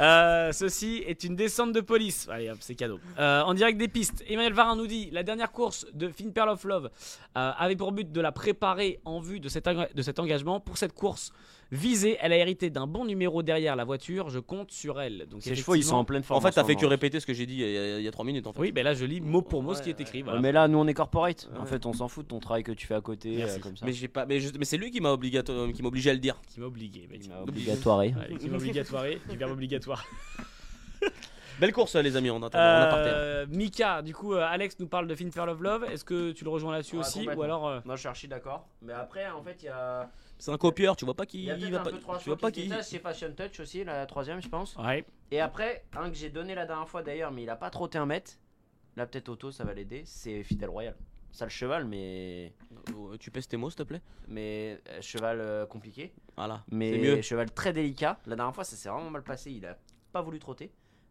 Euh, 0.00 0.50
ceci 0.50 1.04
est 1.06 1.22
une 1.22 1.36
descente 1.36 1.72
de 1.72 1.80
police. 1.80 2.28
Allez 2.28 2.50
hop, 2.50 2.56
c'est 2.58 2.74
cadeau. 2.74 2.98
En 3.16 3.54
direct 3.54 3.78
des 3.78 3.86
pistes, 3.86 4.24
Emmanuel 4.26 4.52
Varin 4.52 4.74
nous 4.74 4.88
dit 4.88 5.08
la 5.12 5.22
dernière 5.22 5.52
course 5.52 5.86
de 5.94 6.08
Finn 6.08 6.32
Pearl 6.32 6.48
of 6.48 6.64
Love 6.64 6.90
avait 7.36 7.76
pour 7.76 7.92
but 7.92 8.10
de 8.10 8.20
la 8.20 8.32
préparer 8.32 8.98
en 9.04 9.20
vue 9.20 9.38
de 9.38 9.48
cet, 9.48 9.68
de 9.68 10.02
cet 10.02 10.18
engagement. 10.18 10.58
Pour 10.58 10.78
cette 10.78 10.92
course 10.94 11.32
visée, 11.74 12.16
elle 12.20 12.32
a 12.32 12.36
hérité 12.36 12.70
d'un 12.70 12.86
bon 12.86 13.04
numéro 13.04 13.42
derrière 13.42 13.76
la 13.76 13.84
voiture. 13.84 14.28
Je 14.30 14.38
compte 14.38 14.70
sur 14.70 15.00
elle. 15.00 15.26
Donc 15.28 15.42
Ses 15.42 15.54
chevaux, 15.54 15.74
ils 15.74 15.84
sont 15.84 15.96
en 15.96 16.04
pleine 16.04 16.22
forme. 16.22 16.38
En 16.38 16.40
fait, 16.40 16.52
t'as 16.52 16.64
fait 16.64 16.76
que 16.76 16.86
répéter 16.86 17.20
ce 17.20 17.26
que 17.26 17.34
j'ai 17.34 17.46
dit 17.46 17.54
il 17.54 17.60
y, 17.60 17.76
a, 17.78 17.98
il 17.98 18.04
y 18.04 18.08
a 18.08 18.10
trois 18.12 18.24
minutes 18.24 18.46
en 18.46 18.52
fait. 18.52 18.60
Oui, 18.60 18.72
ben 18.72 18.84
là 18.84 18.94
je 18.94 19.04
lis 19.04 19.20
mot 19.20 19.42
pour 19.42 19.62
mot 19.62 19.74
ce 19.74 19.82
qui 19.82 19.90
est 19.90 20.00
écrit. 20.00 20.22
voilà. 20.22 20.40
Mais 20.40 20.52
là, 20.52 20.68
nous, 20.68 20.78
on 20.78 20.86
est 20.86 20.94
corporate. 20.94 21.48
En 21.58 21.66
fait, 21.66 21.84
on 21.86 21.92
s'en 21.92 22.08
fout 22.08 22.24
de 22.24 22.28
ton 22.30 22.40
travail 22.40 22.62
que 22.62 22.72
tu 22.72 22.86
fais 22.86 22.94
à 22.94 23.00
côté, 23.00 23.36
Merci. 23.36 23.58
euh, 23.58 23.62
comme 23.62 23.76
ça. 23.76 23.84
Mais 23.86 23.92
j'ai 23.92 24.08
pas, 24.08 24.24
mais, 24.26 24.40
je- 24.40 24.56
mais 24.58 24.64
c'est 24.64 24.76
lui 24.78 24.90
qui 24.90 25.00
m'a 25.00 25.12
obligato- 25.12 25.50
euh, 25.52 25.72
qui 25.72 25.82
m'a 25.82 25.88
obligé 25.88 26.10
à 26.10 26.14
le 26.14 26.18
dire. 26.20 26.40
Qui 26.48 26.60
m'a 26.60 26.66
obligé. 26.66 27.06
bah, 27.10 27.16
qui 27.20 27.28
m'a 27.28 27.34
m'a 27.36 27.42
obligatoire. 27.42 28.02
Qui 28.38 28.48
m'a 28.48 28.56
obligatoire. 28.56 29.04
Du 29.30 29.36
verbe 29.36 29.52
obligatoire. 29.52 30.04
Belle 31.60 31.72
course 31.72 31.94
les 31.94 32.16
amis, 32.16 32.30
on 32.30 32.42
attend, 32.42 32.58
on 32.58 32.60
a 32.60 32.86
parté. 32.86 33.10
Euh, 33.12 33.46
Mika, 33.48 34.02
du 34.02 34.12
coup, 34.12 34.34
euh, 34.34 34.44
Alex 34.44 34.76
nous 34.80 34.88
parle 34.88 35.06
de 35.06 35.14
Finn 35.14 35.30
Pearl 35.30 35.48
of 35.50 35.60
Love. 35.60 35.84
Est-ce 35.84 36.04
que 36.04 36.32
tu 36.32 36.42
le 36.42 36.50
rejoins 36.50 36.72
là-dessus 36.72 36.96
aussi. 36.96 37.28
Ou 37.28 37.42
alors. 37.42 37.68
euh, 37.68 37.78
Non, 37.84 37.94
je 37.94 38.00
suis 38.00 38.08
archi 38.08 38.26
d'accord. 38.26 38.66
Mais 38.82 38.92
après, 38.92 39.28
en 39.30 39.40
fait, 39.42 39.58
il 39.62 39.66
y 39.66 39.68
a. 39.68 40.10
C'est 40.44 40.52
un 40.52 40.58
copieur, 40.58 40.94
tu 40.94 41.06
vois 41.06 41.14
pas 41.14 41.22
Il 41.22 41.26
qui 41.26 41.42
y 41.44 41.50
a 41.50 41.56
il 41.56 41.60
peut-être 41.60 41.72
va 41.72 41.80
un 41.80 41.84
pas, 41.84 41.90
peu 41.90 41.98
trois 42.00 42.18
tu 42.18 42.28
vois 42.28 42.36
pas 42.36 42.50
qui 42.52 42.70
c'est 42.82 42.98
Fashion 42.98 43.32
Touch 43.34 43.60
aussi, 43.60 43.82
la 43.82 44.04
troisième, 44.04 44.42
je 44.42 44.48
pense. 44.50 44.76
Ouais. 44.76 45.06
Et 45.30 45.40
après, 45.40 45.86
un 45.96 46.10
que 46.10 46.16
j'ai 46.16 46.28
donné 46.28 46.54
la 46.54 46.66
dernière 46.66 46.86
fois 46.86 47.02
d'ailleurs, 47.02 47.32
mais 47.32 47.44
il 47.44 47.48
a 47.48 47.56
pas 47.56 47.70
trotté 47.70 47.96
un 47.96 48.04
mètre. 48.04 48.32
Là, 48.94 49.06
peut-être 49.06 49.30
Auto, 49.30 49.50
ça 49.50 49.64
va 49.64 49.72
l'aider. 49.72 50.02
C'est 50.04 50.42
Fidel 50.42 50.68
Royal. 50.68 50.96
Ça, 51.32 51.46
le 51.46 51.50
cheval, 51.50 51.86
mais. 51.86 52.52
Euh, 52.90 53.16
Tu 53.18 53.30
pèses 53.30 53.48
tes 53.48 53.56
mots 53.56 53.70
s'il 53.70 53.78
te 53.78 53.84
plaît? 53.84 54.02
Mais 54.28 54.82
euh, 54.90 55.00
cheval 55.00 55.40
euh, 55.40 55.64
compliqué. 55.64 56.12
Voilà. 56.36 56.62
Mais 56.70 56.98
mieux. 56.98 57.22
cheval 57.22 57.50
très 57.50 57.72
délicat. 57.72 58.20
La 58.26 58.36
dernière 58.36 58.54
fois, 58.54 58.64
ça 58.64 58.76
s'est 58.76 58.90
vraiment 58.90 59.08
mal 59.08 59.22
passé. 59.22 59.50
Il 59.50 59.64
a 59.64 59.78
pas 60.12 60.20
voulu 60.20 60.38
trotter. 60.40 60.70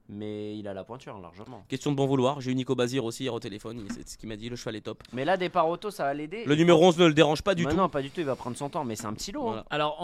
Mais 0.09 0.57
il 0.57 0.67
a 0.67 0.73
la 0.73 0.83
pointure, 0.83 1.17
largement. 1.19 1.63
Question 1.69 1.91
de 1.91 1.95
bon 1.95 2.05
vouloir. 2.05 2.41
J'ai 2.41 2.51
eu 2.51 2.55
Nico 2.55 2.75
Bazir 2.75 3.05
aussi 3.05 3.23
hier 3.23 3.33
au 3.33 3.39
téléphone. 3.39 3.85
C'est 3.89 4.07
ce 4.07 4.17
qu'il 4.17 4.27
m'a 4.27 4.35
dit. 4.35 4.49
Le 4.49 4.57
cheval 4.57 4.75
est 4.75 4.81
top. 4.81 5.01
Mais 5.13 5.23
là, 5.23 5.37
départ 5.37 5.67
auto, 5.69 5.91
ça 5.91 6.03
va 6.03 6.13
l'aider. 6.13 6.43
Le 6.45 6.55
numéro 6.55 6.83
11 6.85 6.97
ne 6.99 7.05
le 7.07 7.13
dérange 7.13 7.41
pas 7.41 7.55
du 7.55 7.63
Bah 7.63 7.71
tout. 7.71 7.77
Non, 7.77 7.87
pas 7.87 8.01
du 8.01 8.09
tout. 8.09 8.19
Il 8.19 8.25
va 8.25 8.35
prendre 8.35 8.57
son 8.57 8.69
temps. 8.69 8.83
Mais 8.83 8.97
c'est 8.97 9.05
un 9.05 9.13
petit 9.13 9.31
lot. 9.31 9.47
hein. 9.49 9.63
Alors, 9.69 9.97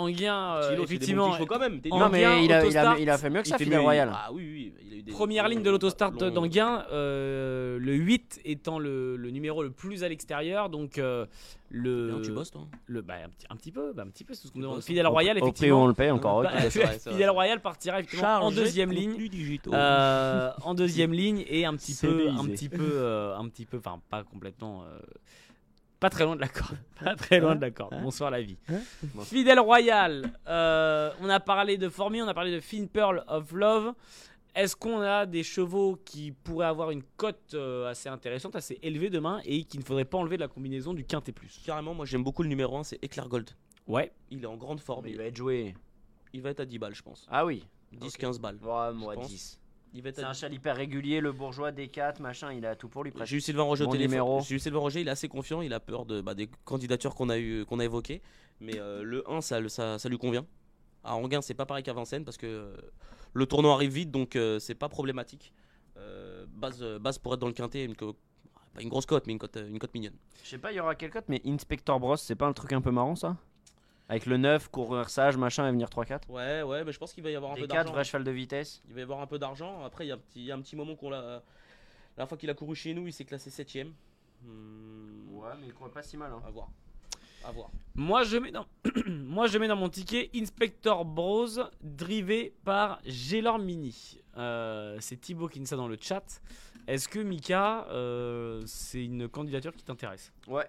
euh, 0.55 0.75
lot, 0.77 0.85
c'est 0.87 0.97
des 0.97 1.13
bons 1.13 1.27
effectivement. 1.33 1.45
quand 1.45 1.59
même. 1.59 1.81
En. 1.91 1.99
Non, 1.99 2.09
mais 2.09 2.21
il 2.45 2.51
a, 2.53 2.59
il, 2.61 2.63
autostart, 2.63 2.93
a, 2.95 2.99
il 2.99 3.09
a 3.09 3.17
fait 3.17 3.29
mieux 3.29 3.41
que 3.41 3.47
Il 3.47 3.51
ça, 3.51 3.57
mieux. 3.75 3.81
Royal. 3.81 4.09
Ah 4.13 4.29
oui, 4.31 4.49
oui. 4.49 4.73
il 4.87 4.93
a 4.93 4.95
eu 4.97 5.01
des- 5.03 5.11
Première 5.11 5.49
ligne 5.49 5.63
de 5.63 5.69
l'autostart 5.69 6.11
long- 6.11 6.29
d'Anguin, 6.31 6.85
euh, 6.91 7.77
le 7.79 7.93
8 7.93 8.39
étant 8.45 8.79
le, 8.79 9.17
le 9.17 9.31
numéro 9.31 9.63
le 9.63 9.71
plus 9.71 10.03
à 10.05 10.09
l'extérieur, 10.09 10.69
donc 10.69 10.97
euh, 10.97 11.25
le, 11.71 12.11
Bien, 12.13 12.21
Tu 12.21 12.31
bosses 12.31 12.51
toi 12.51 12.67
le 12.87 13.01
bah, 13.01 13.15
un, 13.23 13.29
petit, 13.29 13.45
un 13.49 13.55
petit 13.55 13.71
peu, 13.71 13.93
bah, 13.93 14.03
un 14.05 14.09
petit 14.09 14.23
peu, 14.23 14.33
c'est 14.33 14.47
ce 14.47 14.51
qu'on 14.51 14.59
demande. 14.59 14.81
Fidel 14.81 15.05
Au- 15.05 15.11
Royal, 15.11 15.37
au 15.37 15.51
prix 15.51 15.71
où 15.71 15.75
on 15.75 15.87
effectivement. 15.87 15.87
le 15.87 15.93
paye 15.93 16.11
encore. 16.11 16.43
Bah, 16.43 16.49
vrai, 16.51 16.69
vrai. 16.69 16.99
Fidel 16.99 17.29
Royal 17.29 17.61
partira 17.61 17.99
effectivement 17.99 18.27
en 18.41 18.51
deuxième 18.51 18.91
ligne. 18.91 19.29
euh, 19.73 20.51
en 20.63 20.73
deuxième 20.75 21.13
ligne 21.13 21.43
et 21.47 21.65
un 21.65 21.75
petit 21.75 21.93
peu, 21.95 22.29
un 22.29 22.45
petit 22.45 22.69
peu, 22.69 22.89
euh, 22.93 23.37
un 23.37 23.47
petit 23.49 23.65
peu, 23.65 23.77
enfin 23.77 23.99
pas 24.09 24.23
complètement, 24.23 24.83
euh, 24.83 24.99
pas 25.99 26.09
très 26.09 26.23
loin 26.23 26.35
de 26.35 26.41
la 26.41 26.47
corde, 26.47 26.77
pas 27.03 27.15
très 27.15 27.39
loin 27.39 27.55
de 27.55 27.61
la 27.61 27.71
corde. 27.71 27.93
Bonsoir 28.01 28.31
la 28.31 28.41
vie. 28.41 28.57
Bon. 29.13 29.21
Fidèle 29.23 29.59
Royal, 29.59 30.31
euh, 30.47 31.11
on 31.21 31.29
a 31.29 31.39
parlé 31.39 31.77
de 31.77 31.89
Formier, 31.89 32.21
on 32.23 32.27
a 32.27 32.33
parlé 32.33 32.51
de 32.53 32.59
Finn 32.61 32.87
Pearl 32.87 33.23
of 33.27 33.51
Love. 33.51 33.93
Est-ce 34.55 34.75
qu'on 34.75 34.99
a 35.01 35.25
des 35.25 35.43
chevaux 35.43 35.99
qui 36.03 36.31
pourraient 36.31 36.65
avoir 36.65 36.91
une 36.91 37.03
cote 37.17 37.53
euh, 37.53 37.89
assez 37.89 38.09
intéressante, 38.09 38.55
assez 38.55 38.79
élevée 38.81 39.09
demain 39.09 39.41
et 39.45 39.63
qu'il 39.63 39.79
ne 39.79 39.85
faudrait 39.85 40.05
pas 40.05 40.17
enlever 40.17 40.37
de 40.37 40.41
la 40.41 40.47
combinaison 40.47 40.93
du 40.93 41.05
quintet 41.05 41.31
plus? 41.31 41.61
Carrément, 41.65 41.93
moi 41.93 42.05
j'aime 42.05 42.23
beaucoup 42.23 42.43
le 42.43 42.49
numéro 42.49 42.77
1, 42.77 42.83
c'est 42.83 43.03
Eclair 43.03 43.29
Gold. 43.29 43.51
Ouais. 43.87 44.11
Il 44.31 44.43
est 44.43 44.47
en 44.47 44.57
grande 44.57 44.79
forme. 44.79 45.05
Mais 45.05 45.11
il 45.11 45.17
va 45.17 45.25
être 45.25 45.37
joué. 45.37 45.75
il 46.33 46.41
va 46.41 46.49
être 46.49 46.59
à 46.59 46.65
10 46.65 46.79
balles, 46.79 46.95
je 46.95 47.01
pense. 47.01 47.25
Ah 47.29 47.45
oui. 47.45 47.65
10-15 47.95 48.39
balles. 48.39 48.57
Ouais, 48.61 48.93
moi, 48.93 49.13
Je 49.13 49.19
pense. 49.19 49.29
10. 49.29 49.59
Il 49.93 50.03
va 50.03 50.09
être 50.09 50.17
C'est 50.17 50.23
à 50.23 50.29
un 50.29 50.33
cheval 50.33 50.53
hyper 50.53 50.75
régulier, 50.75 51.19
le 51.19 51.31
bourgeois, 51.31 51.71
D4, 51.71 52.21
machin, 52.21 52.53
il 52.53 52.63
a 52.65 52.75
tout 52.75 52.89
pour 52.89 53.03
lui. 53.03 53.11
J'ai 53.23 53.37
eu 53.37 53.41
Sylvain 53.41 53.63
Roger 53.63 53.85
au 53.85 53.91
téléphone. 53.91 54.41
J'ai 54.47 54.55
eu 54.55 54.59
Sylvain 54.59 54.79
Roger, 54.79 55.01
il 55.01 55.07
est 55.07 55.11
assez 55.11 55.27
confiant, 55.27 55.61
il 55.61 55.73
a 55.73 55.79
peur 55.79 56.05
de, 56.05 56.21
bah, 56.21 56.35
des 56.35 56.47
candidatures 56.63 57.15
qu'on 57.15 57.29
a, 57.29 57.39
eu, 57.39 57.65
qu'on 57.65 57.79
a 57.79 57.85
évoquées. 57.85 58.21
Mais 58.59 58.77
euh, 58.77 59.01
le 59.01 59.29
1, 59.29 59.41
ça, 59.41 59.67
ça, 59.69 59.97
ça 59.97 60.09
lui 60.09 60.17
convient. 60.17 60.45
À 61.03 61.15
Anguin, 61.15 61.41
c'est 61.41 61.53
pas 61.53 61.65
pareil 61.65 61.83
qu'à 61.83 61.93
Vincennes 61.93 62.25
parce 62.25 62.37
que 62.37 62.45
euh, 62.45 62.75
le 63.33 63.45
tournoi 63.45 63.73
arrive 63.73 63.91
vite, 63.91 64.11
donc 64.11 64.35
euh, 64.35 64.59
c'est 64.59 64.75
pas 64.75 64.89
problématique. 64.89 65.53
Euh, 65.97 66.45
base, 66.49 66.81
euh, 66.81 66.99
base 66.99 67.17
pour 67.17 67.33
être 67.33 67.39
dans 67.39 67.47
le 67.47 67.53
quintet, 67.53 67.83
une 67.85 67.95
pas 67.95 68.81
une 68.81 68.89
grosse 68.89 69.05
cote, 69.05 69.25
mais 69.27 69.33
une 69.33 69.39
cote, 69.39 69.57
une 69.57 69.79
cote 69.79 69.93
mignonne. 69.93 70.13
Je 70.43 70.49
sais 70.49 70.57
pas, 70.57 70.71
il 70.71 70.75
y 70.75 70.79
aura 70.79 70.95
quelle 70.95 71.09
cote, 71.11 71.25
mais 71.27 71.41
Inspector 71.45 71.99
Bros, 71.99 72.15
c'est 72.17 72.35
pas 72.35 72.45
un 72.45 72.53
truc 72.53 72.71
un 72.73 72.81
peu 72.81 72.91
marrant 72.91 73.15
ça? 73.15 73.35
Avec 74.07 74.25
le 74.25 74.37
9, 74.37 74.69
courir 74.69 75.09
sage, 75.09 75.37
machin, 75.37 75.67
et 75.67 75.71
venir 75.71 75.87
3-4 75.89 76.29
Ouais, 76.29 76.61
ouais, 76.63 76.83
mais 76.83 76.91
je 76.91 76.97
pense 76.99 77.13
qu'il 77.13 77.23
va 77.23 77.29
y 77.31 77.35
avoir 77.35 77.51
un 77.51 77.55
peu 77.55 77.61
D4, 77.63 77.67
d'argent. 77.67 77.93
vrai 77.93 78.03
cheval 78.03 78.23
de 78.23 78.31
vitesse. 78.31 78.81
Il 78.87 78.93
va 78.93 78.99
y 79.01 79.03
avoir 79.03 79.19
un 79.21 79.27
peu 79.27 79.37
d'argent. 79.37 79.83
Après, 79.83 80.05
il 80.05 80.09
y, 80.09 80.11
a 80.11 80.15
un 80.15 80.17
petit- 80.17 80.39
il 80.39 80.45
y 80.45 80.51
a 80.51 80.55
un 80.55 80.61
petit 80.61 80.75
moment 80.75 80.95
qu'on 80.95 81.09
l'a. 81.11 81.43
La 82.17 82.25
fois 82.25 82.37
qu'il 82.37 82.49
a 82.49 82.53
couru 82.55 82.75
chez 82.75 82.93
nous, 82.93 83.05
il 83.07 83.13
s'est 83.13 83.25
classé 83.25 83.49
7ème. 83.51 83.91
Ouais, 85.31 85.49
mais 85.59 85.67
il 85.67 85.73
court 85.73 85.89
pas 85.91 86.01
si 86.03 86.17
mal. 86.17 86.31
Hein. 86.31 86.41
À 86.45 86.49
voir. 86.49 86.69
À 87.43 87.51
voir. 87.51 87.69
Moi 87.95 88.23
je 88.23 88.37
mets 88.37 88.51
dans, 88.51 88.65
moi 89.07 89.47
je 89.47 89.57
mets 89.57 89.67
dans 89.67 89.75
mon 89.75 89.89
ticket 89.89 90.29
Inspector 90.35 91.05
Bros 91.05 91.47
drivé 91.81 92.53
par 92.63 92.99
Gelor 93.05 93.59
Mini. 93.59 94.19
Euh, 94.37 94.97
c'est 94.99 95.17
Thibaut 95.19 95.47
qui 95.47 95.59
nous 95.59 95.65
ça 95.65 95.75
dans 95.75 95.87
le 95.87 95.97
chat. 95.99 96.41
Est-ce 96.87 97.07
que 97.07 97.19
Mika, 97.19 97.85
euh, 97.89 98.63
c'est 98.65 99.03
une 99.03 99.27
candidature 99.27 99.73
qui 99.73 99.83
t'intéresse? 99.83 100.31
Ouais. 100.47 100.65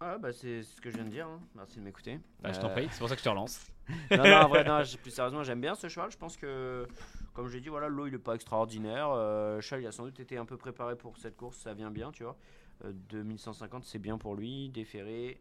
Ah 0.00 0.16
bah 0.16 0.32
c'est 0.32 0.62
ce 0.62 0.80
que 0.80 0.90
je 0.90 0.96
viens 0.96 1.04
de 1.04 1.10
dire, 1.10 1.26
hein. 1.26 1.40
merci 1.56 1.78
de 1.78 1.82
m'écouter. 1.84 2.20
Bah, 2.40 2.52
Je 2.52 2.60
t'en 2.60 2.68
Euh, 2.68 2.72
prie, 2.72 2.88
c'est 2.92 3.00
pour 3.00 3.08
ça 3.08 3.16
que 3.16 3.20
je 3.20 3.24
te 3.24 3.28
relance. 3.28 3.66
non, 4.12 4.16
non, 4.18 4.36
en 4.36 4.48
vrai, 4.48 4.62
non, 4.62 4.80
plus 5.02 5.10
sérieusement, 5.10 5.42
j'aime 5.42 5.60
bien 5.60 5.74
ce 5.74 5.88
cheval. 5.88 6.10
Je 6.12 6.16
pense 6.16 6.36
que, 6.36 6.86
comme 7.34 7.48
j'ai 7.48 7.60
dit, 7.60 7.68
voilà, 7.68 7.88
l'eau 7.88 8.06
il 8.06 8.14
est 8.14 8.18
pas 8.18 8.34
extraordinaire. 8.36 9.10
Euh, 9.10 9.56
le 9.56 9.60
cheval 9.60 9.82
il 9.82 9.86
a 9.88 9.92
sans 9.92 10.04
doute 10.04 10.20
été 10.20 10.36
un 10.38 10.44
peu 10.44 10.56
préparé 10.56 10.94
pour 10.94 11.18
cette 11.18 11.36
course, 11.36 11.56
ça 11.58 11.74
vient 11.74 11.90
bien, 11.90 12.12
tu 12.12 12.22
vois. 12.22 12.36
Euh, 12.84 12.92
2150, 13.10 13.84
c'est 13.84 13.98
bien 13.98 14.18
pour 14.18 14.36
lui. 14.36 14.68
Déféré 14.70 15.40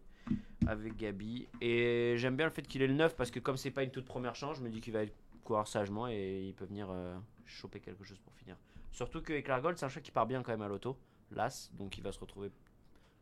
avec 0.67 0.95
Gabi. 0.97 1.47
Et 1.61 2.15
j'aime 2.17 2.35
bien 2.35 2.45
le 2.45 2.51
fait 2.51 2.61
qu'il 2.67 2.81
ait 2.81 2.87
le 2.87 2.93
9 2.93 3.15
parce 3.15 3.31
que, 3.31 3.39
comme 3.39 3.57
c'est 3.57 3.71
pas 3.71 3.83
une 3.83 3.91
toute 3.91 4.05
première 4.05 4.35
chance, 4.35 4.57
je 4.57 4.61
me 4.61 4.69
dis 4.69 4.81
qu'il 4.81 4.93
va 4.93 5.03
être 5.03 5.13
courir 5.43 5.67
sagement 5.67 6.07
et 6.07 6.43
il 6.47 6.53
peut 6.53 6.65
venir 6.65 6.87
euh, 6.91 7.17
choper 7.45 7.79
quelque 7.79 8.03
chose 8.03 8.19
pour 8.19 8.33
finir. 8.35 8.57
Surtout 8.91 9.21
que 9.21 9.33
Eclair 9.33 9.61
Gold, 9.61 9.77
c'est 9.77 9.85
un 9.85 9.89
cheval 9.89 10.03
qui 10.03 10.11
part 10.11 10.25
bien 10.27 10.43
quand 10.43 10.51
même 10.51 10.61
à 10.61 10.67
l'auto, 10.67 10.97
l'As, 11.31 11.69
donc 11.73 11.97
il 11.97 12.03
va 12.03 12.11
se 12.11 12.19
retrouver 12.19 12.51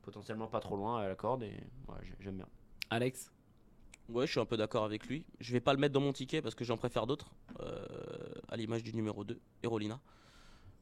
potentiellement 0.02 0.48
pas 0.48 0.60
trop 0.60 0.76
loin 0.76 1.00
à 1.02 1.08
la 1.08 1.16
corde 1.16 1.44
et 1.44 1.52
ouais, 1.88 1.96
j'ai- 2.04 2.16
j'aime 2.20 2.38
bien. 2.38 2.48
Alex? 2.90 3.32
Ouais, 4.10 4.28
je 4.28 4.32
suis 4.32 4.40
un 4.40 4.46
peu 4.46 4.58
d'accord 4.58 4.84
avec 4.84 5.08
lui. 5.08 5.26
Je 5.40 5.52
vais 5.52 5.60
pas 5.60 5.74
le 5.74 5.80
mettre 5.80 5.94
dans 5.94 6.00
mon 6.00 6.14
ticket 6.14 6.42
parce 6.42 6.54
que 6.56 6.64
j'en 6.64 6.78
préfère 6.78 7.08
d'autres. 7.08 7.32
euh, 7.62 7.86
à 8.50 8.58
l'image 8.58 8.84
du 8.84 8.94
numéro 8.94 9.24
2, 9.24 9.40
Erolina. 9.64 10.00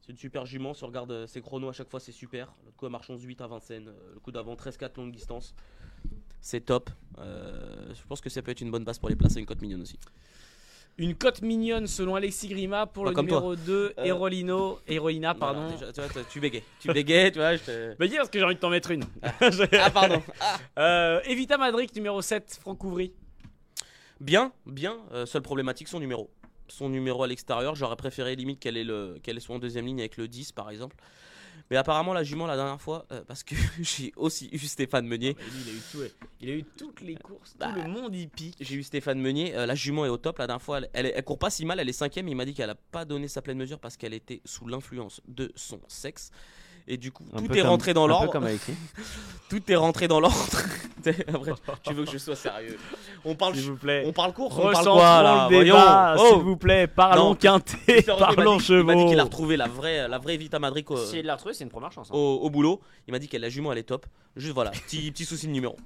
C'est 0.02 0.12
une 0.12 0.18
super 0.18 0.44
jument. 0.44 0.74
Si 0.74 0.84
on 0.84 0.88
regarde 0.88 1.24
ses 1.26 1.40
chronos 1.40 1.68
à 1.68 1.72
chaque 1.72 1.88
fois, 1.88 2.00
c'est 2.00 2.12
super. 2.12 2.52
Le 2.66 2.72
coup, 2.72 2.84
elle 2.84 2.92
marche 2.92 3.08
11-8 3.10 3.40
à 3.40 3.46
Vincennes. 3.46 3.88
euh, 3.88 4.14
Le 4.14 4.20
coup 4.20 4.32
d'avant, 4.32 4.54
13-4 4.56 4.96
longue 4.98 5.12
distance. 5.12 5.54
C'est 6.44 6.60
top. 6.60 6.90
Euh, 7.20 7.94
je 7.94 8.02
pense 8.06 8.20
que 8.20 8.28
ça 8.28 8.42
peut 8.42 8.50
être 8.50 8.60
une 8.60 8.70
bonne 8.70 8.84
base 8.84 8.98
pour 8.98 9.08
les 9.08 9.16
placer 9.16 9.40
une 9.40 9.46
cote 9.46 9.62
mignonne 9.62 9.80
aussi. 9.80 9.98
Une 10.98 11.14
cote 11.14 11.40
mignonne 11.40 11.86
selon 11.86 12.16
Alexis 12.16 12.48
Grima 12.48 12.84
pour 12.84 13.06
le 13.06 13.12
comme 13.12 13.26
toi. 13.26 13.38
numéro 13.38 13.56
2, 13.56 13.94
Euh, 13.96 14.04
Erolino, 14.04 14.78
Erolina, 14.86 15.34
pardon. 15.34 15.68
Voilà, 15.68 15.90
déjà, 15.90 16.06
tu, 16.06 16.12
toi, 16.12 16.22
tu 16.30 16.40
bégayes. 16.40 16.62
Tu 16.80 16.92
bégayes, 16.92 17.32
tu 17.32 17.38
vois. 17.38 17.56
Je 17.56 17.62
te... 17.62 17.94
Bah 17.98 18.06
dis 18.06 18.16
parce 18.16 18.28
que 18.28 18.38
j'ai 18.38 18.44
envie 18.44 18.56
de 18.56 18.60
t'en 18.60 18.68
mettre 18.68 18.90
une. 18.90 19.04
Ah, 19.22 19.90
pardon. 19.90 20.22
Ah. 20.38 20.58
Euh, 20.78 21.20
Evita 21.24 21.56
Madrid 21.56 21.90
numéro 21.96 22.20
7, 22.20 22.58
Franck 22.60 22.84
Ouvry. 22.84 23.14
Bien, 24.20 24.52
bien. 24.66 24.98
Euh, 25.14 25.24
seule 25.24 25.40
problématique, 25.42 25.88
son 25.88 25.98
numéro. 25.98 26.30
Son 26.68 26.90
numéro 26.90 27.22
à 27.22 27.26
l'extérieur, 27.26 27.74
j'aurais 27.74 27.96
préféré 27.96 28.36
limite 28.36 28.60
qu'elle 28.60 28.76
ait 28.76 28.84
le, 28.84 29.18
qu'elle 29.22 29.40
soit 29.40 29.56
en 29.56 29.58
deuxième 29.58 29.86
ligne 29.86 30.00
avec 30.00 30.18
le 30.18 30.28
10 30.28 30.52
par 30.52 30.68
exemple. 30.68 30.94
Mais 31.70 31.76
apparemment 31.76 32.12
la 32.12 32.22
jument 32.24 32.46
la 32.46 32.56
dernière 32.56 32.80
fois, 32.80 33.06
euh, 33.10 33.22
parce 33.26 33.42
que 33.42 33.54
j'ai 33.80 34.12
aussi 34.16 34.48
eu 34.52 34.58
Stéphane 34.58 35.06
Meunier. 35.06 35.30
Et 35.30 35.34
lui, 35.34 35.60
il 35.66 35.70
a 35.70 35.72
eu 35.72 35.80
tout, 35.90 35.98
ouais. 35.98 36.12
Il 36.40 36.50
a 36.50 36.52
eu 36.54 36.64
toutes 36.64 37.00
les 37.00 37.14
courses, 37.16 37.56
Bah, 37.58 37.72
tout 37.74 37.80
le 37.82 37.88
monde 37.88 38.14
y 38.14 38.26
pique. 38.26 38.56
J'ai 38.60 38.74
eu 38.74 38.82
Stéphane 38.82 39.20
Meunier, 39.20 39.54
euh, 39.56 39.66
la 39.66 39.74
jument 39.74 40.04
est 40.04 40.10
au 40.10 40.18
top. 40.18 40.38
La 40.38 40.46
dernière 40.46 40.62
fois, 40.62 40.78
elle, 40.78 40.90
elle, 40.92 41.12
elle 41.14 41.24
court 41.24 41.38
pas 41.38 41.50
si 41.50 41.64
mal, 41.64 41.80
elle 41.80 41.88
est 41.88 41.92
cinquième. 41.92 42.28
Il 42.28 42.36
m'a 42.36 42.44
dit 42.44 42.54
qu'elle 42.54 42.70
a 42.70 42.74
pas 42.74 43.04
donné 43.04 43.28
sa 43.28 43.40
pleine 43.42 43.58
mesure 43.58 43.78
parce 43.78 43.96
qu'elle 43.96 44.14
était 44.14 44.40
sous 44.44 44.66
l'influence 44.66 45.20
de 45.26 45.52
son 45.56 45.80
sexe. 45.88 46.30
Et 46.86 46.96
du 46.96 47.10
coup, 47.12 47.24
tout 47.36 47.44
est 47.52 47.60
comme- 47.60 47.68
rentré 47.70 47.94
dans 47.94 48.06
l'ordre. 48.06 48.30
comme. 48.30 48.46
Tout 49.50 49.70
est 49.70 49.76
rentré 49.76 50.08
dans 50.08 50.20
l'ordre. 50.20 50.36
Après, 51.06 51.52
tu 51.82 51.92
veux 51.92 52.04
que 52.06 52.10
je 52.10 52.18
sois 52.18 52.34
sérieux 52.34 52.78
On 53.26 53.34
parle, 53.34 53.54
S'il 53.54 53.70
vous 53.70 53.76
plaît. 53.76 54.02
on 54.06 54.12
parle 54.12 54.32
course, 54.32 54.54
on 54.58 54.62
parle 54.62 54.74
Recentrons 54.76 54.94
quoi 54.98 55.22
là 55.22 55.48
le 55.50 55.58
débat, 55.64 56.14
Voyons. 56.16 56.28
s'il 56.30 56.36
Oh 56.38 56.40
vous 56.40 56.56
plaît. 56.56 56.86
Parlons 56.86 57.28
Non. 57.28 57.34
quintet, 57.34 58.02
parlons 58.02 58.56
dit- 58.56 58.64
Il 58.70 58.82
m'a 58.82 58.94
dit 58.94 58.98
chevaux. 59.00 59.08
qu'il 59.10 59.20
a 59.20 59.24
retrouvé 59.24 59.56
la 59.58 59.68
vraie, 59.68 60.08
la 60.08 60.18
vraie 60.18 60.38
Vita 60.38 60.58
Madrid 60.58 60.84
au, 60.88 60.96
Si 60.96 61.18
elle 61.18 61.26
l'a 61.26 61.34
retrouvé, 61.34 61.54
c'est 61.54 61.62
une 61.64 61.70
première 61.70 61.92
chance. 61.92 62.08
hein. 62.10 62.14
au, 62.16 62.40
au 62.42 62.50
boulot. 62.50 62.80
Il 63.06 63.12
m'a 63.12 63.18
dit 63.18 63.28
qu'elle 63.28 63.42
la 63.42 63.50
jument, 63.50 63.70
elle 63.70 63.78
est 63.78 63.82
top. 63.84 64.06
Juste 64.34 64.54
voilà, 64.54 64.70
petit, 64.70 65.10
petit 65.12 65.26
souci 65.26 65.46
de 65.46 65.52
numéro. 65.52 65.76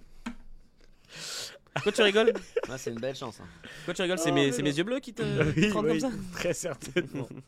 Quoi 1.82 1.92
tu 1.92 2.02
rigoles 2.02 2.32
Ah, 2.68 2.78
c'est 2.78 2.90
une 2.90 2.98
belle 3.00 3.14
chance. 3.14 3.38
hein. 3.40 3.46
Quoi 3.84 3.94
tu 3.94 4.02
rigoles 4.02 4.18
Oh, 4.20 4.22
C'est 4.24 4.32
mes, 4.32 4.46
mais 4.46 4.52
c'est 4.52 4.58
non. 4.62 4.68
mes 4.68 4.76
yeux 4.78 4.84
bleus 4.84 5.00
qui 5.00 5.12
te 5.14 5.22
Oui, 5.56 5.70
rendent 5.70 5.86
oui, 5.86 6.00
comme 6.00 6.10
ça 6.10 6.16
très 6.32 6.54
certainement. 6.54 7.28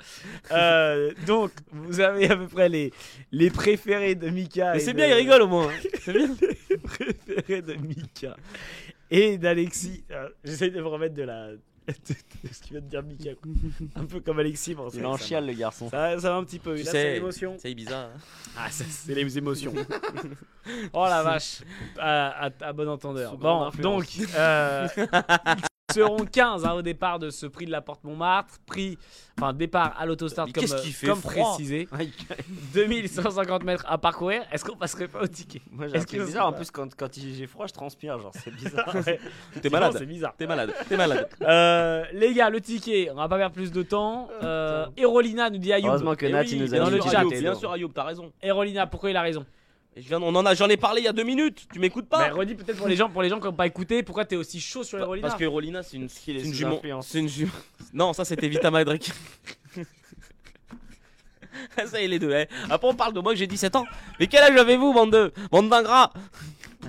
Euh, 0.52 1.12
donc, 1.26 1.52
vous 1.72 2.00
avez 2.00 2.28
à 2.30 2.36
peu 2.36 2.46
près 2.48 2.68
les, 2.68 2.92
les 3.32 3.50
préférés 3.50 4.14
de 4.14 4.28
Mika. 4.30 4.72
Mais 4.72 4.78
et 4.78 4.80
c'est 4.80 4.92
de- 4.92 4.96
bien, 4.96 5.06
il 5.06 5.12
rigole 5.14 5.42
au 5.42 5.48
moins. 5.48 5.68
hein. 5.68 5.88
C'est 6.00 6.12
bien. 6.12 6.28
Les 6.70 6.76
préférés 6.78 7.62
de 7.62 7.74
Mika 7.74 8.36
et 9.10 9.38
d'Alexis. 9.38 10.04
Euh, 10.10 10.28
J'essaie 10.44 10.70
de 10.70 10.80
me 10.80 10.86
remettre 10.86 11.14
de 11.14 11.22
la. 11.22 11.50
de 12.44 12.48
ce 12.52 12.60
qu'il 12.62 12.72
vient 12.72 12.80
de 12.80 12.86
dire 12.88 13.02
Mika. 13.02 13.30
quoi. 13.34 13.52
Un 14.02 14.04
peu 14.06 14.20
comme 14.20 14.38
Alexis. 14.38 14.74
Bon, 14.74 14.88
Il 14.92 15.00
ça, 15.00 15.08
en 15.08 15.16
ça, 15.16 15.24
chiale, 15.24 15.46
le 15.46 15.52
garçon. 15.54 15.88
ça, 15.90 16.18
ça 16.18 16.30
va 16.30 16.36
un 16.36 16.44
petit 16.44 16.58
peu. 16.58 16.76
Tu 16.76 16.84
Là, 16.84 16.90
sais, 16.90 17.02
c'est 17.02 17.12
l'émotion. 17.14 17.56
C'est 17.58 17.70
Ibiza. 17.70 18.10
Ah, 18.56 18.70
ça, 18.70 18.84
c'est 18.88 19.14
les 19.14 19.38
émotions. 19.38 19.74
oh 20.92 21.04
la 21.06 21.22
vache. 21.22 21.60
À, 21.98 22.46
à- 22.46 22.50
à 22.60 22.72
bon 22.72 22.88
entendeur. 22.88 23.32
Sous 23.32 23.36
Bon, 23.38 23.70
donc, 23.80 24.04
influence. 24.04 24.34
euh, 24.36 24.88
seront 25.92 26.24
15 26.24 26.64
hein, 26.64 26.72
au 26.72 26.82
départ 26.82 27.18
de 27.18 27.30
ce 27.30 27.46
prix 27.46 27.66
de 27.66 27.70
la 27.70 27.80
Porte 27.80 28.04
Montmartre. 28.04 28.58
Prix, 28.66 28.98
enfin, 29.38 29.52
départ 29.52 29.94
à 29.98 30.06
l'autostart 30.06 30.46
comme, 30.52 30.64
euh, 30.64 30.78
fait 30.78 31.06
comme 31.06 31.20
précisé. 31.20 31.88
Aïe. 31.98 32.12
2150 32.74 33.64
mètres 33.64 33.84
à 33.88 33.98
parcourir. 33.98 34.42
Est-ce 34.52 34.64
qu'on 34.64 34.76
passerait 34.76 35.08
pas 35.08 35.22
au 35.22 35.26
ticket? 35.26 35.62
Moi, 35.70 35.88
j'ai 35.88 36.04
que 36.04 36.24
bizarre. 36.24 36.48
En 36.48 36.52
plus, 36.52 36.70
quand, 36.70 36.94
quand 36.94 37.08
j'ai 37.14 37.46
froid, 37.46 37.66
je 37.66 37.72
transpire. 37.72 38.18
Genre, 38.18 38.32
c'est 38.34 38.54
bizarre. 38.54 38.94
Ouais. 39.06 39.20
T'es 39.62 39.70
malade. 39.70 39.94
C'est 39.96 40.06
bizarre. 40.06 40.34
T'es 40.36 40.46
malade. 40.46 40.74
T'es 40.88 40.96
malade. 40.96 41.28
Euh, 41.42 42.04
les 42.12 42.34
gars, 42.34 42.50
le 42.50 42.60
ticket, 42.60 43.08
on 43.10 43.14
va 43.14 43.28
pas 43.28 43.36
perdre 43.36 43.54
plus 43.54 43.70
de 43.70 43.82
temps. 43.82 44.28
Euh, 44.42 44.86
Erolina 44.96 45.48
nous 45.48 45.58
dit 45.58 45.72
Ayoub. 45.72 45.88
Heureusement 45.88 46.14
que 46.14 46.26
Nat, 46.26 46.42
oui, 46.42 46.48
il 46.52 46.62
nous 46.62 46.68
dans 46.68 46.86
a 46.86 46.90
le 46.90 46.98
dit 46.98 47.08
bien 47.08 47.10
sûr, 47.10 47.30
chat. 47.30 47.40
Bien 47.40 47.54
sûr, 47.54 47.72
Ayoub, 47.72 47.92
t'as 47.94 48.04
raison. 48.04 48.32
Erolina, 48.42 48.86
pourquoi 48.86 49.10
il 49.10 49.16
a 49.16 49.22
raison? 49.22 49.46
Et 49.96 50.02
je 50.02 50.08
viens, 50.08 50.22
on 50.22 50.34
en 50.36 50.46
a, 50.46 50.54
j'en 50.54 50.68
ai 50.68 50.76
parlé 50.76 51.00
il 51.00 51.04
y 51.04 51.08
a 51.08 51.12
deux 51.12 51.24
minutes. 51.24 51.66
Tu 51.72 51.80
m'écoutes 51.80 52.08
pas 52.08 52.28
Bah, 52.28 52.34
redis 52.34 52.54
peut-être 52.54 52.78
pour 52.78 52.86
les 52.86 52.94
gens, 52.96 53.10
pour 53.10 53.22
les 53.22 53.28
gens 53.28 53.40
qui 53.40 53.46
n'ont 53.46 53.52
pas 53.52 53.66
écouté, 53.66 54.02
pourquoi 54.04 54.24
t'es 54.24 54.36
aussi 54.36 54.60
chaud 54.60 54.84
sur 54.84 54.98
Erolina 55.00 55.28
Parce 55.28 55.38
que 55.40 55.44
Rolina, 55.44 55.82
c'est 55.82 55.96
une, 55.96 56.08
c'est 56.08 56.30
une 56.32 56.54
jument. 56.54 56.80
C'est 57.02 57.18
une 57.18 57.28
jument. 57.28 57.50
Non, 57.92 58.12
ça 58.12 58.24
c'était 58.24 58.48
Vita 58.48 58.70
Madrid. 58.70 59.02
ça 61.86 62.00
y 62.00 62.04
est 62.04 62.08
les 62.08 62.18
deux. 62.20 62.32
hein. 62.34 62.44
Après 62.70 62.86
on 62.88 62.94
parle 62.94 63.12
de 63.14 63.20
moi 63.20 63.32
que 63.32 63.38
j'ai 63.38 63.46
17 63.48 63.74
ans. 63.76 63.84
Mais 64.20 64.26
quel 64.28 64.42
âge 64.44 64.56
avez-vous, 64.56 64.92
bande 64.92 65.12
de 65.12 65.32
bande 65.50 65.68
d'ingrats 65.68 66.12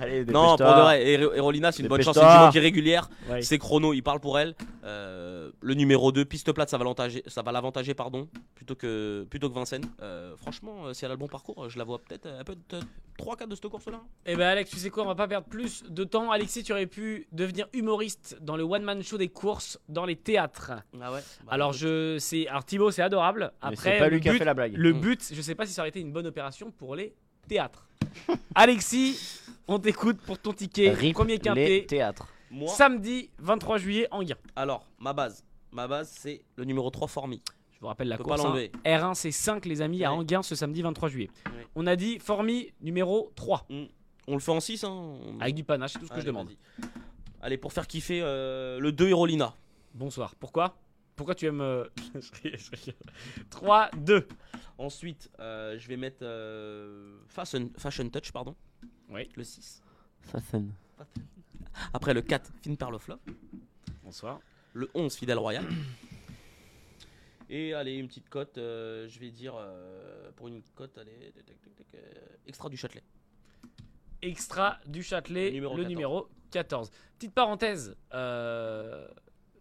Allez, 0.00 0.24
Non, 0.24 0.56
pour 0.56 0.66
de 0.66 0.80
vrai. 0.80 1.06
Et, 1.06 1.12
et 1.14 1.40
Rolina, 1.40 1.70
c'est 1.72 1.82
une 1.82 1.88
bonne 1.88 2.02
chance. 2.02 2.14
C'est 2.16 2.22
une 2.24 2.30
jument 2.30 2.50
qui 2.50 2.58
est 2.58 2.62
régulière. 2.62 3.08
Ouais. 3.28 3.42
C'est 3.42 3.58
chrono, 3.58 3.92
il 3.92 4.02
parle 4.02 4.20
pour 4.20 4.38
elle. 4.38 4.54
Euh, 4.84 5.50
le 5.60 5.74
numéro 5.74 6.10
2, 6.12 6.24
piste 6.24 6.50
plate, 6.52 6.68
ça 6.70 6.78
va 6.78 6.84
l'avantager, 6.84 7.22
ça 7.26 7.42
va 7.42 7.52
l'avantager 7.52 7.94
pardon, 7.94 8.28
plutôt 8.54 8.74
que 8.74 9.24
plutôt 9.30 9.48
que 9.48 9.54
Vincennes. 9.54 9.84
Euh, 10.02 10.36
franchement, 10.36 10.86
euh, 10.86 10.92
si 10.94 11.04
elle 11.04 11.10
a 11.10 11.14
le 11.14 11.18
bon 11.18 11.28
parcours, 11.28 11.68
je 11.68 11.78
la 11.78 11.84
vois 11.84 11.98
peut-être 12.00 12.26
euh, 12.26 12.42
peut-être 12.42 12.84
3-4 13.18 13.48
de 13.48 13.54
cette 13.54 13.68
course-là. 13.68 14.00
Eh 14.26 14.34
ben 14.34 14.46
Alex, 14.48 14.70
tu 14.70 14.76
sais 14.78 14.90
quoi, 14.90 15.04
on 15.04 15.06
va 15.06 15.14
pas 15.14 15.28
perdre 15.28 15.46
plus 15.46 15.84
de 15.88 16.04
temps. 16.04 16.30
Alexis, 16.32 16.64
tu 16.64 16.72
aurais 16.72 16.86
pu 16.86 17.28
devenir 17.32 17.66
humoriste 17.72 18.38
dans 18.40 18.56
le 18.56 18.64
one 18.64 18.82
man 18.82 19.02
show 19.02 19.18
des 19.18 19.28
courses 19.28 19.78
dans 19.88 20.04
les 20.06 20.16
théâtres. 20.16 20.72
Ah 21.00 21.12
ouais. 21.12 21.20
alors 21.48 21.72
je 21.72 22.16
c'est 22.18 22.48
alors 22.48 22.64
Thibaut, 22.64 22.90
c'est 22.90 23.02
adorable. 23.02 23.52
Après 23.60 23.98
pas 23.98 24.08
le 24.08 24.16
lui 24.16 24.20
qui 24.20 24.28
a 24.30 24.32
but, 24.32 24.38
fait 24.38 24.44
la 24.44 24.54
blague. 24.54 24.74
le 24.76 24.92
Mm. 24.94 25.00
but, 25.00 25.30
je 25.32 25.40
sais 25.42 25.54
pas 25.54 25.66
si 25.66 25.72
ça 25.72 25.82
aurait 25.82 25.90
été 25.90 26.00
une 26.00 26.12
bonne 26.12 26.26
opération 26.26 26.70
pour 26.72 26.96
les 26.96 27.14
théâtres. 27.48 27.86
Alexis, 28.54 29.40
on 29.68 29.78
t'écoute 29.78 30.18
pour 30.18 30.38
ton 30.38 30.52
ticket 30.52 30.90
Rip 30.90 31.14
premier 31.14 31.38
quintet 31.38 31.84
théâtres. 31.88 32.28
Moi, 32.50 32.68
samedi 32.68 33.30
23 33.38 33.78
juillet 33.78 34.08
en 34.10 34.22
Guin. 34.22 34.36
alors 34.56 34.86
ma 34.98 35.12
base, 35.12 35.44
ma 35.70 35.88
base 35.88 36.14
c'est 36.18 36.42
le 36.56 36.64
numéro 36.64 36.90
3 36.90 37.08
Formi. 37.08 37.40
Je 37.72 37.80
vous 37.80 37.86
rappelle 37.86 38.08
la 38.08 38.18
course. 38.18 38.40
pas 38.42 38.48
hein. 38.48 38.50
l'enlever. 38.50 38.72
R1 38.84 39.14
c'est 39.14 39.30
5 39.30 39.64
les 39.64 39.80
amis 39.82 40.04
à. 40.04 40.12
Anguin 40.12 40.42
ce 40.42 40.54
samedi 40.54 40.82
23 40.82 41.08
juillet. 41.08 41.30
Ouais. 41.46 41.66
On 41.74 41.86
a 41.86 41.96
dit 41.96 42.18
Formi 42.18 42.72
numéro 42.80 43.32
3 43.36 43.66
On 44.28 44.34
le 44.34 44.38
fait 44.38 44.52
en 44.52 44.60
6 44.60 44.84
hein 44.84 44.90
on- 44.90 45.40
avec 45.40 45.54
du 45.54 45.64
panache, 45.64 45.92
c'est 45.94 45.98
tout 45.98 46.04
ce 46.04 46.10
que 46.10 46.14
Allez, 46.14 46.22
je 46.22 46.26
demande. 46.26 46.50
Allez, 47.40 47.56
pour 47.56 47.72
faire 47.72 47.86
kiffer 47.86 48.20
euh, 48.22 48.78
le 48.78 48.92
2 48.92 49.12
Rolina. 49.14 49.54
Bonsoir. 49.94 50.36
Pourquoi? 50.36 50.76
Pourquoi 51.16 51.34
tu 51.34 51.46
aimes 51.46 51.60
euh, 51.60 51.84
je 52.14 52.30
rigole, 52.42 52.58
je 52.58 52.70
rigole. 52.70 52.94
3 53.50 53.90
2. 53.96 54.28
Ensuite, 54.82 55.30
euh, 55.38 55.78
je 55.78 55.86
vais 55.86 55.96
mettre 55.96 56.18
euh, 56.22 57.20
fashion, 57.28 57.70
fashion 57.78 58.08
Touch, 58.10 58.32
pardon. 58.32 58.56
Oui. 59.10 59.28
Le 59.36 59.44
6. 59.44 59.80
Ça 60.24 60.40
sonne. 60.40 60.72
Après 61.94 62.12
le 62.12 62.20
4, 62.20 62.50
Finn 62.62 62.76
Perloflop. 62.76 63.20
Bonsoir. 64.02 64.40
Le 64.74 64.90
11, 64.94 65.14
Fidèle 65.14 65.38
Royal. 65.38 65.64
Et 67.48 67.74
allez, 67.74 67.94
une 67.94 68.08
petite 68.08 68.28
cote, 68.28 68.58
euh, 68.58 69.06
je 69.08 69.20
vais 69.20 69.30
dire, 69.30 69.54
euh, 69.56 70.32
pour 70.34 70.48
une 70.48 70.62
cote, 70.74 70.98
allez, 70.98 71.32
euh, 71.94 71.98
extra 72.48 72.68
du 72.68 72.76
Châtelet. 72.76 73.04
Extra 74.20 74.78
du 74.86 75.04
Châtelet, 75.04 75.46
Le 75.50 75.52
numéro 75.54 75.76
le 75.76 75.82
14. 75.84 75.88
numéro 75.94 76.28
14. 76.50 76.90
Petite 77.18 77.34
parenthèse, 77.34 77.94
euh, 78.14 79.06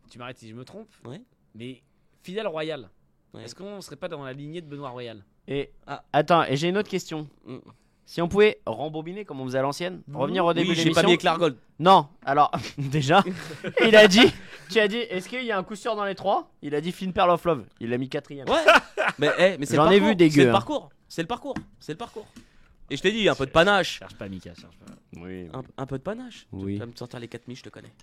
tu 0.09 0.17
m'arrêtes 0.17 0.39
si 0.39 0.49
je 0.49 0.55
me 0.55 0.65
trompe, 0.65 0.89
Ouais. 1.05 1.21
mais 1.53 1.83
Fidèle 2.23 2.47
Royal, 2.47 2.89
Ouais. 3.33 3.43
est-ce 3.43 3.55
qu'on 3.55 3.79
serait 3.81 3.95
pas 3.95 4.07
dans 4.07 4.23
la 4.23 4.33
lignée 4.33 4.61
de 4.61 4.67
Benoît 4.67 4.89
Royal 4.89 5.23
Et 5.47 5.71
Ah. 5.87 6.03
attends, 6.13 6.43
et 6.43 6.55
j'ai 6.57 6.67
une 6.69 6.77
autre 6.77 6.89
question. 6.89 7.27
Mm. 7.45 7.57
Si 8.05 8.21
on 8.21 8.27
pouvait 8.27 8.59
rembobiner 8.65 9.23
comme 9.23 9.39
on 9.39 9.45
faisait 9.45 9.59
à 9.59 9.61
l'ancienne, 9.61 10.01
revenir 10.13 10.43
au 10.43 10.53
début 10.53 10.69
Oui, 10.71 10.75
de 10.75 10.81
j'ai 10.81 10.89
pas 10.91 11.01
l'émission. 11.01 11.07
mis 11.07 11.13
Éclair 11.13 11.37
Gold. 11.37 11.55
Non, 11.79 12.07
alors 12.25 12.51
déjà, 12.77 13.23
il 13.87 13.95
a 13.95 14.07
dit, 14.09 14.33
tu 14.69 14.79
as 14.79 14.87
dit, 14.89 14.97
est-ce 14.97 15.29
qu'il 15.29 15.43
y 15.45 15.51
a 15.51 15.57
un 15.57 15.63
coup 15.63 15.75
sûr 15.75 15.95
dans 15.95 16.03
les 16.03 16.15
trois? 16.15 16.51
Il 16.61 16.75
a 16.75 16.81
dit 16.81 16.91
Finn 16.91 17.13
Pearl 17.13 17.29
of 17.29 17.45
Love. 17.45 17.65
Il 17.79 17.89
l'a 17.89 17.97
mis 17.97 18.09
quatrième. 18.09 18.49
Ouais, 18.49 18.59
mais, 19.19 19.29
eh, 19.39 19.57
mais 19.57 19.65
c'est 19.65 19.77
J'en 19.77 19.85
le 19.85 19.91
ai 19.95 19.99
parcours, 19.99 20.09
vu 20.09 20.15
des 20.17 20.29
C'est 20.29 20.35
gueux, 20.37 20.43
le 20.43 20.49
hein. 20.49 20.53
parcours, 20.53 20.89
c'est 21.07 21.21
le 21.21 21.27
parcours, 21.27 21.53
c'est 21.79 21.93
le 21.93 21.97
parcours. 21.97 22.27
Et 22.89 22.97
je 22.97 23.01
t'ai 23.01 23.13
dit, 23.13 23.29
un 23.29 23.35
peu 23.35 23.45
de 23.45 23.51
panache. 23.51 23.99
Cherche 23.99 24.15
pas 24.15 24.27
Mika, 24.27 24.53
cherche 24.55 24.75
pas. 24.77 24.91
Oui. 25.21 25.47
Un, 25.53 25.61
un 25.77 25.85
peu 25.85 25.97
de 25.97 26.03
panache. 26.03 26.47
Oui. 26.51 26.73
Tu 26.73 26.79
vas 26.79 26.85
me 26.87 26.95
sortir 26.95 27.19
les 27.21 27.29
4000, 27.29 27.55
je 27.55 27.63
te 27.63 27.69
connais. 27.69 27.93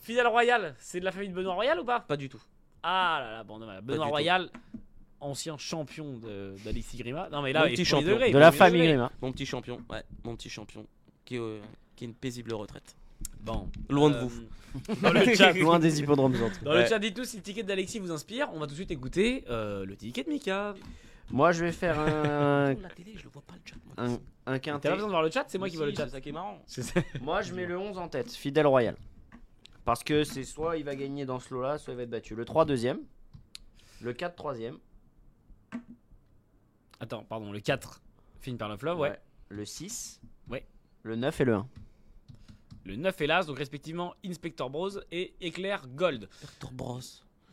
Fidèle 0.00 0.26
Royal, 0.26 0.74
c'est 0.80 0.98
de 0.98 1.04
la 1.04 1.12
famille 1.12 1.28
de 1.28 1.34
Benoît 1.34 1.54
Royal 1.54 1.78
ou 1.78 1.84
pas? 1.84 2.00
Pas 2.00 2.16
du 2.16 2.28
tout. 2.28 2.42
Ah 2.82 3.20
là 3.22 3.30
là, 3.32 3.44
bon, 3.44 3.58
Benoît. 3.82 4.06
Royal, 4.06 4.50
ancien 5.20 5.56
champion 5.56 6.18
d'Alexis 6.64 6.96
Grima. 6.98 7.28
Non 7.30 7.42
mais 7.42 7.52
là, 7.52 7.60
Mon 7.60 7.66
il 7.66 7.72
petit 7.72 7.84
champion. 7.84 8.08
degrés, 8.12 8.30
De 8.32 8.38
la 8.38 8.52
famille. 8.52 8.86
Grima. 8.86 9.10
Mon 9.20 9.32
petit 9.32 9.46
champion, 9.46 9.80
ouais, 9.90 10.02
mon 10.24 10.34
petit 10.36 10.50
champion. 10.50 10.86
Qui, 11.24 11.36
est, 11.36 11.40
euh, 11.40 11.60
qui 11.94 12.04
est 12.04 12.08
une 12.08 12.14
paisible 12.14 12.52
retraite. 12.54 12.96
Bon. 13.40 13.68
Loin 13.88 14.10
de 14.10 14.16
euh, 14.16 14.24
vous. 14.24 14.42
Dans 15.02 15.12
le 15.12 15.34
chat, 15.34 15.52
Loin 15.60 15.78
des 15.78 16.00
hippodromes 16.00 16.34
dans 16.64 16.72
le 16.72 16.84
chat, 16.86 16.98
dites 16.98 17.14
tous 17.14 17.24
si 17.26 17.36
le 17.36 17.42
ticket 17.42 17.62
d'Alexis 17.62 17.98
vous 18.00 18.10
inspire. 18.10 18.48
On 18.54 18.58
va 18.58 18.66
tout 18.66 18.70
de 18.72 18.76
suite 18.76 18.90
écouter 18.90 19.44
euh, 19.50 19.84
le 19.84 19.94
ticket 19.96 20.24
de 20.24 20.30
Mika. 20.30 20.74
Moi, 21.30 21.52
je 21.52 21.64
vais 21.64 21.72
faire 21.72 22.00
un, 22.00 22.74
la 22.82 22.88
télé, 22.90 23.12
je 23.16 23.22
le 23.24 23.30
vois 23.30 23.42
pas 23.46 23.54
le 23.54 23.60
chat. 23.64 23.76
Moi, 23.84 23.94
un, 23.98 24.12
un 24.14 24.18
T'as 24.54 24.58
quintet. 24.58 24.88
pas 24.88 24.94
besoin 24.94 25.08
de 25.08 25.12
voir 25.12 25.22
le 25.22 25.30
chat, 25.30 25.44
c'est 25.46 25.58
moi 25.58 25.68
qui 25.68 25.76
vois 25.76 25.86
le 25.86 25.92
c'est 25.94 26.02
chat. 26.02 26.08
ça 26.08 26.20
qui 26.20 26.30
est 26.30 26.32
marrant. 26.32 26.60
C'est 26.66 26.82
ça. 26.82 27.00
Moi, 27.20 27.42
je 27.42 27.54
mets 27.54 27.66
le 27.66 27.78
11 27.78 27.98
en 27.98 28.08
tête, 28.08 28.32
Fidèle 28.32 28.66
Royal. 28.66 28.96
Parce 29.84 30.04
que 30.04 30.22
c'est 30.24 30.44
soit 30.44 30.76
il 30.76 30.84
va 30.84 30.94
gagner 30.94 31.24
dans 31.26 31.40
ce 31.40 31.52
lot-là, 31.54 31.78
soit 31.78 31.92
il 31.94 31.96
va 31.96 32.02
être 32.04 32.10
battu. 32.10 32.34
Le 32.34 32.44
3 32.44 32.64
deuxième, 32.64 33.00
le 34.00 34.12
4 34.12 34.36
troisième, 34.36 34.78
Attends, 37.00 37.24
pardon, 37.24 37.50
le 37.50 37.58
4, 37.58 38.00
Finn 38.40 38.56
par 38.56 38.68
Love, 38.68 38.98
ouais. 39.00 39.18
le 39.48 39.64
6, 39.64 40.20
Ouais. 40.48 40.64
le 41.02 41.16
9 41.16 41.40
et 41.40 41.44
le 41.44 41.54
1. 41.54 41.68
Le 42.84 42.96
9 42.96 43.20
et 43.20 43.26
l'As, 43.26 43.46
donc 43.46 43.58
respectivement 43.58 44.14
Inspector 44.24 44.70
Bros 44.70 44.90
et 45.10 45.34
Éclair 45.40 45.86
Gold. 45.88 46.28
Hector 46.44 46.70
Bros. 46.72 47.00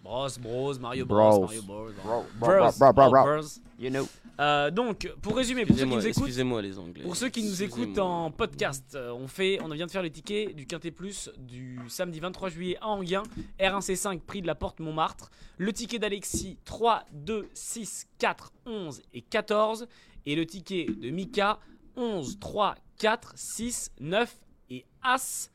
Bros, 0.03 0.29
Bros, 0.39 0.79
Mario 0.79 1.06
Bros, 1.06 1.18
Bros. 1.18 1.41
Mario 1.41 1.62
Bros. 1.62 1.91
Bro, 2.03 2.25
Bros, 2.39 2.48
bro, 2.58 2.72
bro, 2.72 2.94
bro, 2.94 3.06
oh, 3.06 3.10
bro. 3.10 3.24
Bros. 3.24 3.60
You 3.79 3.89
know. 3.89 4.08
Euh, 4.39 4.72
donc, 4.72 5.12
pour 5.22 5.36
résumer, 5.36 5.65
pour 5.65 5.77
ceux 5.77 5.84
qui 5.84 5.89
nous 5.89 6.08
écoutent, 6.08 6.24
excusez-moi 6.24 6.62
les 6.62 6.79
Anglais. 6.79 7.03
Pour 7.03 7.15
ceux 7.18 7.27
qui 7.27 7.44
nous 7.44 7.62
écoutent 7.62 8.00
en 8.00 8.32
podcast, 8.32 8.96
euh, 8.96 9.12
on, 9.12 9.27
fait, 9.27 9.60
on 9.62 9.68
vient 9.68 9.86
de 9.86 9.91
faire 9.91 10.01
les 10.01 10.12
tickets 10.12 10.56
du 10.56 10.65
Quintet 10.65 10.91
Plus 10.91 11.29
du 11.38 11.77
samedi 11.89 12.22
23 12.22 12.50
juillet 12.50 12.77
à 12.79 12.88
Anguin. 12.88 13.24
R1C5, 13.60 14.22
prix 14.22 14.41
de 14.41 14.48
la 14.48 14.56
porte 14.56 14.79
Montmartre. 14.79 15.29
Le 15.58 15.74
ticket 15.74 16.00
d'Alexis, 16.00 16.58
3, 16.63 17.03
2, 17.12 17.50
6, 17.53 18.08
4, 18.18 18.53
11 18.65 19.01
et 19.13 19.22
14. 19.22 19.88
Et 20.25 20.36
le 20.36 20.46
ticket 20.46 20.86
de 20.86 21.10
Mika, 21.10 21.60
11, 21.98 22.39
3, 22.39 22.75
4, 22.98 23.34
6, 23.36 23.91
9 24.00 24.38
et 24.70 24.86
As. 25.03 25.51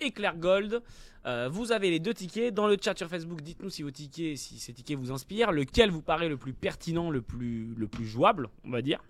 Éclair 0.00 0.36
Gold. 0.36 0.82
Euh, 1.26 1.48
vous 1.50 1.72
avez 1.72 1.90
les 1.90 2.00
deux 2.00 2.14
tickets 2.14 2.52
dans 2.52 2.66
le 2.66 2.76
chat 2.80 2.96
sur 2.96 3.08
Facebook. 3.08 3.40
Dites-nous 3.40 3.70
si 3.70 3.82
vos 3.82 3.90
tickets, 3.90 4.36
si 4.36 4.58
ces 4.58 4.72
tickets 4.72 4.98
vous 4.98 5.10
inspirent, 5.10 5.52
lequel 5.52 5.90
vous 5.90 6.02
paraît 6.02 6.28
le 6.28 6.36
plus 6.36 6.52
pertinent, 6.52 7.10
le 7.10 7.22
plus, 7.22 7.74
le 7.74 7.86
plus 7.86 8.04
jouable, 8.04 8.48
on 8.64 8.70
va 8.70 8.82
dire. 8.82 9.02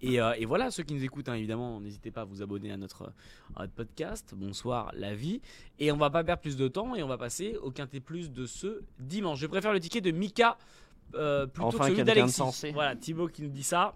Et, 0.00 0.20
euh, 0.20 0.34
et 0.38 0.44
voilà, 0.44 0.70
ceux 0.70 0.82
qui 0.82 0.92
nous 0.92 1.04
écoutent, 1.04 1.28
hein, 1.28 1.34
évidemment, 1.34 1.80
n'hésitez 1.80 2.10
pas 2.10 2.22
à 2.22 2.24
vous 2.24 2.42
abonner 2.42 2.70
à 2.70 2.76
notre, 2.76 3.12
à 3.56 3.62
notre 3.62 3.72
podcast. 3.72 4.34
Bonsoir, 4.36 4.90
la 4.94 5.14
vie. 5.14 5.40
Et 5.78 5.92
on 5.92 5.96
va 5.96 6.10
pas 6.10 6.24
perdre 6.24 6.42
plus 6.42 6.56
de 6.56 6.68
temps 6.68 6.94
et 6.94 7.02
on 7.02 7.08
va 7.08 7.16
passer 7.16 7.56
au 7.62 7.70
quintet 7.70 8.00
plus 8.00 8.30
de 8.30 8.44
ce 8.44 8.82
dimanche. 8.98 9.38
Je 9.38 9.46
préfère 9.46 9.72
le 9.72 9.80
ticket 9.80 10.00
de 10.00 10.10
Mika 10.10 10.58
euh, 11.14 11.46
plutôt 11.46 11.68
Enfin, 11.68 11.78
que 11.88 11.92
celui 11.92 12.04
d'Alexis. 12.04 12.72
Voilà, 12.72 12.96
Thibaut 12.96 13.28
qui 13.28 13.42
nous 13.42 13.48
dit 13.48 13.62
ça. 13.62 13.94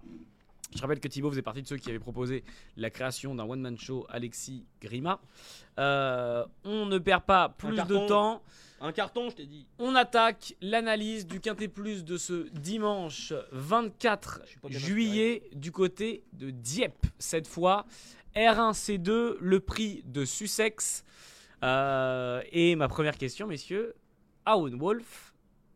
Je 0.74 0.80
rappelle 0.82 1.00
que 1.00 1.08
Thibaut 1.08 1.30
faisait 1.30 1.42
partie 1.42 1.62
de 1.62 1.66
ceux 1.66 1.76
qui 1.76 1.88
avaient 1.88 1.98
proposé 1.98 2.44
la 2.76 2.90
création 2.90 3.34
d'un 3.34 3.44
one-man 3.44 3.78
show 3.78 4.06
Alexis 4.10 4.66
Grima. 4.80 5.20
Euh, 5.78 6.44
on 6.64 6.86
ne 6.86 6.98
perd 6.98 7.24
pas 7.24 7.48
plus 7.48 7.76
de 7.76 8.06
temps. 8.06 8.42
Un 8.80 8.92
carton, 8.92 9.28
je 9.30 9.36
t'ai 9.36 9.46
dit. 9.46 9.66
On 9.78 9.94
attaque 9.96 10.54
l'analyse 10.60 11.26
du 11.26 11.40
Quintet 11.40 11.68
Plus 11.68 12.04
de 12.04 12.16
ce 12.16 12.48
dimanche 12.50 13.32
24 13.50 14.42
Je 14.44 14.50
suis 14.50 14.60
pas 14.60 14.68
bien 14.68 14.78
juillet 14.78 15.42
du 15.52 15.72
côté 15.72 16.22
de 16.32 16.50
Dieppe. 16.50 17.06
Cette 17.18 17.48
fois, 17.48 17.86
R1C2, 18.36 19.36
le 19.40 19.60
prix 19.60 20.02
de 20.06 20.24
Sussex. 20.24 21.04
Euh, 21.64 22.40
et 22.52 22.76
ma 22.76 22.86
première 22.86 23.16
question, 23.18 23.48
messieurs, 23.48 23.94
Owen 24.46 24.78
Wolf, 24.78 25.27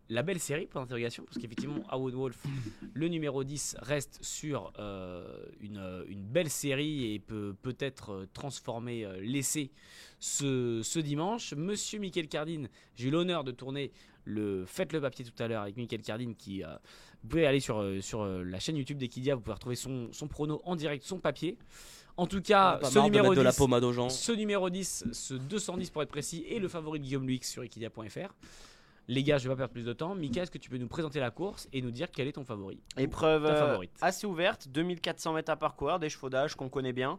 la 0.08 0.22
belle 0.22 0.40
série 0.40 0.66
pour 0.66 0.80
l'interrogation, 0.80 1.24
parce 1.24 1.38
qu'effectivement, 1.38 1.82
Owen 1.92 2.14
Wolf, 2.14 2.38
le 2.94 3.08
numéro 3.08 3.44
10, 3.44 3.76
reste 3.80 4.18
sur 4.22 4.72
euh, 4.78 5.24
une, 5.60 6.04
une 6.08 6.22
belle 6.24 6.50
série 6.50 7.14
et 7.14 7.18
peut 7.18 7.54
peut-être 7.62 8.10
euh, 8.12 8.26
transformer 8.32 9.04
euh, 9.04 9.20
l'essai 9.20 9.70
ce, 10.20 10.80
ce 10.82 10.98
dimanche. 10.98 11.54
Monsieur 11.54 11.98
Michael 11.98 12.28
Cardine, 12.28 12.68
j'ai 12.94 13.08
eu 13.08 13.10
l'honneur 13.10 13.44
de 13.44 13.52
tourner 13.52 13.92
le 14.24 14.64
Faites 14.66 14.92
le 14.92 15.00
papier 15.00 15.24
tout 15.24 15.42
à 15.42 15.48
l'heure 15.48 15.62
avec 15.62 15.76
Michael 15.76 16.02
Cardine 16.02 16.34
qui. 16.36 16.62
euh, 16.62 16.68
vous 17.22 17.28
pouvez 17.28 17.46
aller 17.46 17.60
sur, 17.60 17.78
euh, 17.80 18.00
sur 18.00 18.24
la 18.26 18.58
chaîne 18.58 18.76
YouTube 18.76 18.98
d'Equidia, 18.98 19.34
vous 19.36 19.40
pouvez 19.40 19.54
retrouver 19.54 19.76
son, 19.76 20.12
son 20.12 20.26
prono 20.28 20.60
en 20.64 20.74
direct, 20.76 21.04
son 21.04 21.18
papier. 21.20 21.56
En 22.16 22.26
tout 22.26 22.42
cas, 22.42 22.76
Pas 22.76 22.90
ce 22.90 22.98
de 22.98 23.04
numéro 23.04 23.34
de 23.34 23.40
la 23.40 23.50
10, 23.52 23.56
pommade 23.56 23.84
aux 23.84 23.92
gens. 23.92 24.08
ce 24.10 24.32
numéro 24.32 24.68
10, 24.68 25.04
ce 25.12 25.34
210 25.34 25.90
pour 25.90 26.02
être 26.02 26.10
précis, 26.10 26.44
est 26.50 26.58
le 26.58 26.68
favori 26.68 26.98
de 27.00 27.04
Guillaume 27.04 27.26
Luix 27.26 27.48
sur 27.48 27.62
equidia.fr. 27.62 28.34
Les 29.08 29.22
gars, 29.22 29.38
je 29.38 29.48
vais 29.48 29.54
pas 29.54 29.58
perdre 29.58 29.72
plus 29.72 29.84
de 29.84 29.92
temps. 29.92 30.14
Mika, 30.14 30.42
est-ce 30.42 30.50
que 30.50 30.58
tu 30.58 30.70
peux 30.70 30.78
nous 30.78 30.88
présenter 30.88 31.18
la 31.20 31.30
course 31.30 31.68
et 31.72 31.82
nous 31.82 31.90
dire 31.90 32.10
quel 32.10 32.28
est 32.28 32.32
ton 32.32 32.44
favori 32.44 32.80
Épreuve 32.96 33.44
euh, 33.46 33.58
favorite. 33.58 33.92
assez 34.00 34.26
ouverte, 34.26 34.68
2400 34.68 35.32
mètres 35.34 35.50
à 35.50 35.56
parcourir, 35.56 35.98
des 35.98 36.08
chevaudages 36.08 36.54
qu'on 36.54 36.68
connaît 36.68 36.92
bien. 36.92 37.18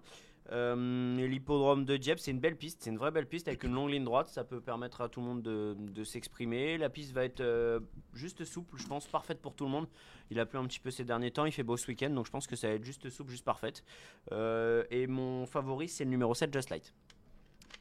Euh, 0.51 1.25
L'hippodrome 1.25 1.85
de 1.85 1.95
Dieppe, 1.95 2.19
c'est 2.19 2.31
une 2.31 2.39
belle 2.39 2.57
piste, 2.57 2.83
c'est 2.83 2.89
une 2.89 2.97
vraie 2.97 3.11
belle 3.11 3.27
piste 3.27 3.47
avec 3.47 3.63
une 3.63 3.73
longue 3.73 3.89
ligne 3.91 4.03
droite, 4.03 4.27
ça 4.27 4.43
peut 4.43 4.59
permettre 4.59 5.01
à 5.01 5.07
tout 5.09 5.21
le 5.21 5.25
monde 5.27 5.41
de, 5.41 5.75
de 5.77 6.03
s'exprimer. 6.03 6.77
La 6.77 6.89
piste 6.89 7.13
va 7.13 7.23
être 7.23 7.39
euh, 7.39 7.79
juste 8.13 8.43
souple, 8.43 8.77
je 8.77 8.85
pense, 8.87 9.07
parfaite 9.07 9.41
pour 9.41 9.55
tout 9.55 9.63
le 9.63 9.71
monde. 9.71 9.87
Il 10.31 10.39
a 10.39 10.45
plu 10.45 10.59
un 10.59 10.65
petit 10.65 10.79
peu 10.79 10.91
ces 10.91 11.05
derniers 11.05 11.31
temps, 11.31 11.45
il 11.45 11.51
fait 11.51 11.63
beau 11.63 11.77
ce 11.77 11.87
week-end, 11.87 12.09
donc 12.09 12.25
je 12.25 12.31
pense 12.31 12.47
que 12.47 12.55
ça 12.55 12.67
va 12.67 12.73
être 12.73 12.83
juste 12.83 13.09
souple, 13.09 13.31
juste 13.31 13.45
parfaite. 13.45 13.83
Euh, 14.31 14.83
et 14.89 15.07
mon 15.07 15.45
favori, 15.45 15.87
c'est 15.87 16.03
le 16.03 16.09
numéro 16.09 16.33
7, 16.33 16.53
Just 16.53 16.69
Light. 16.69 16.93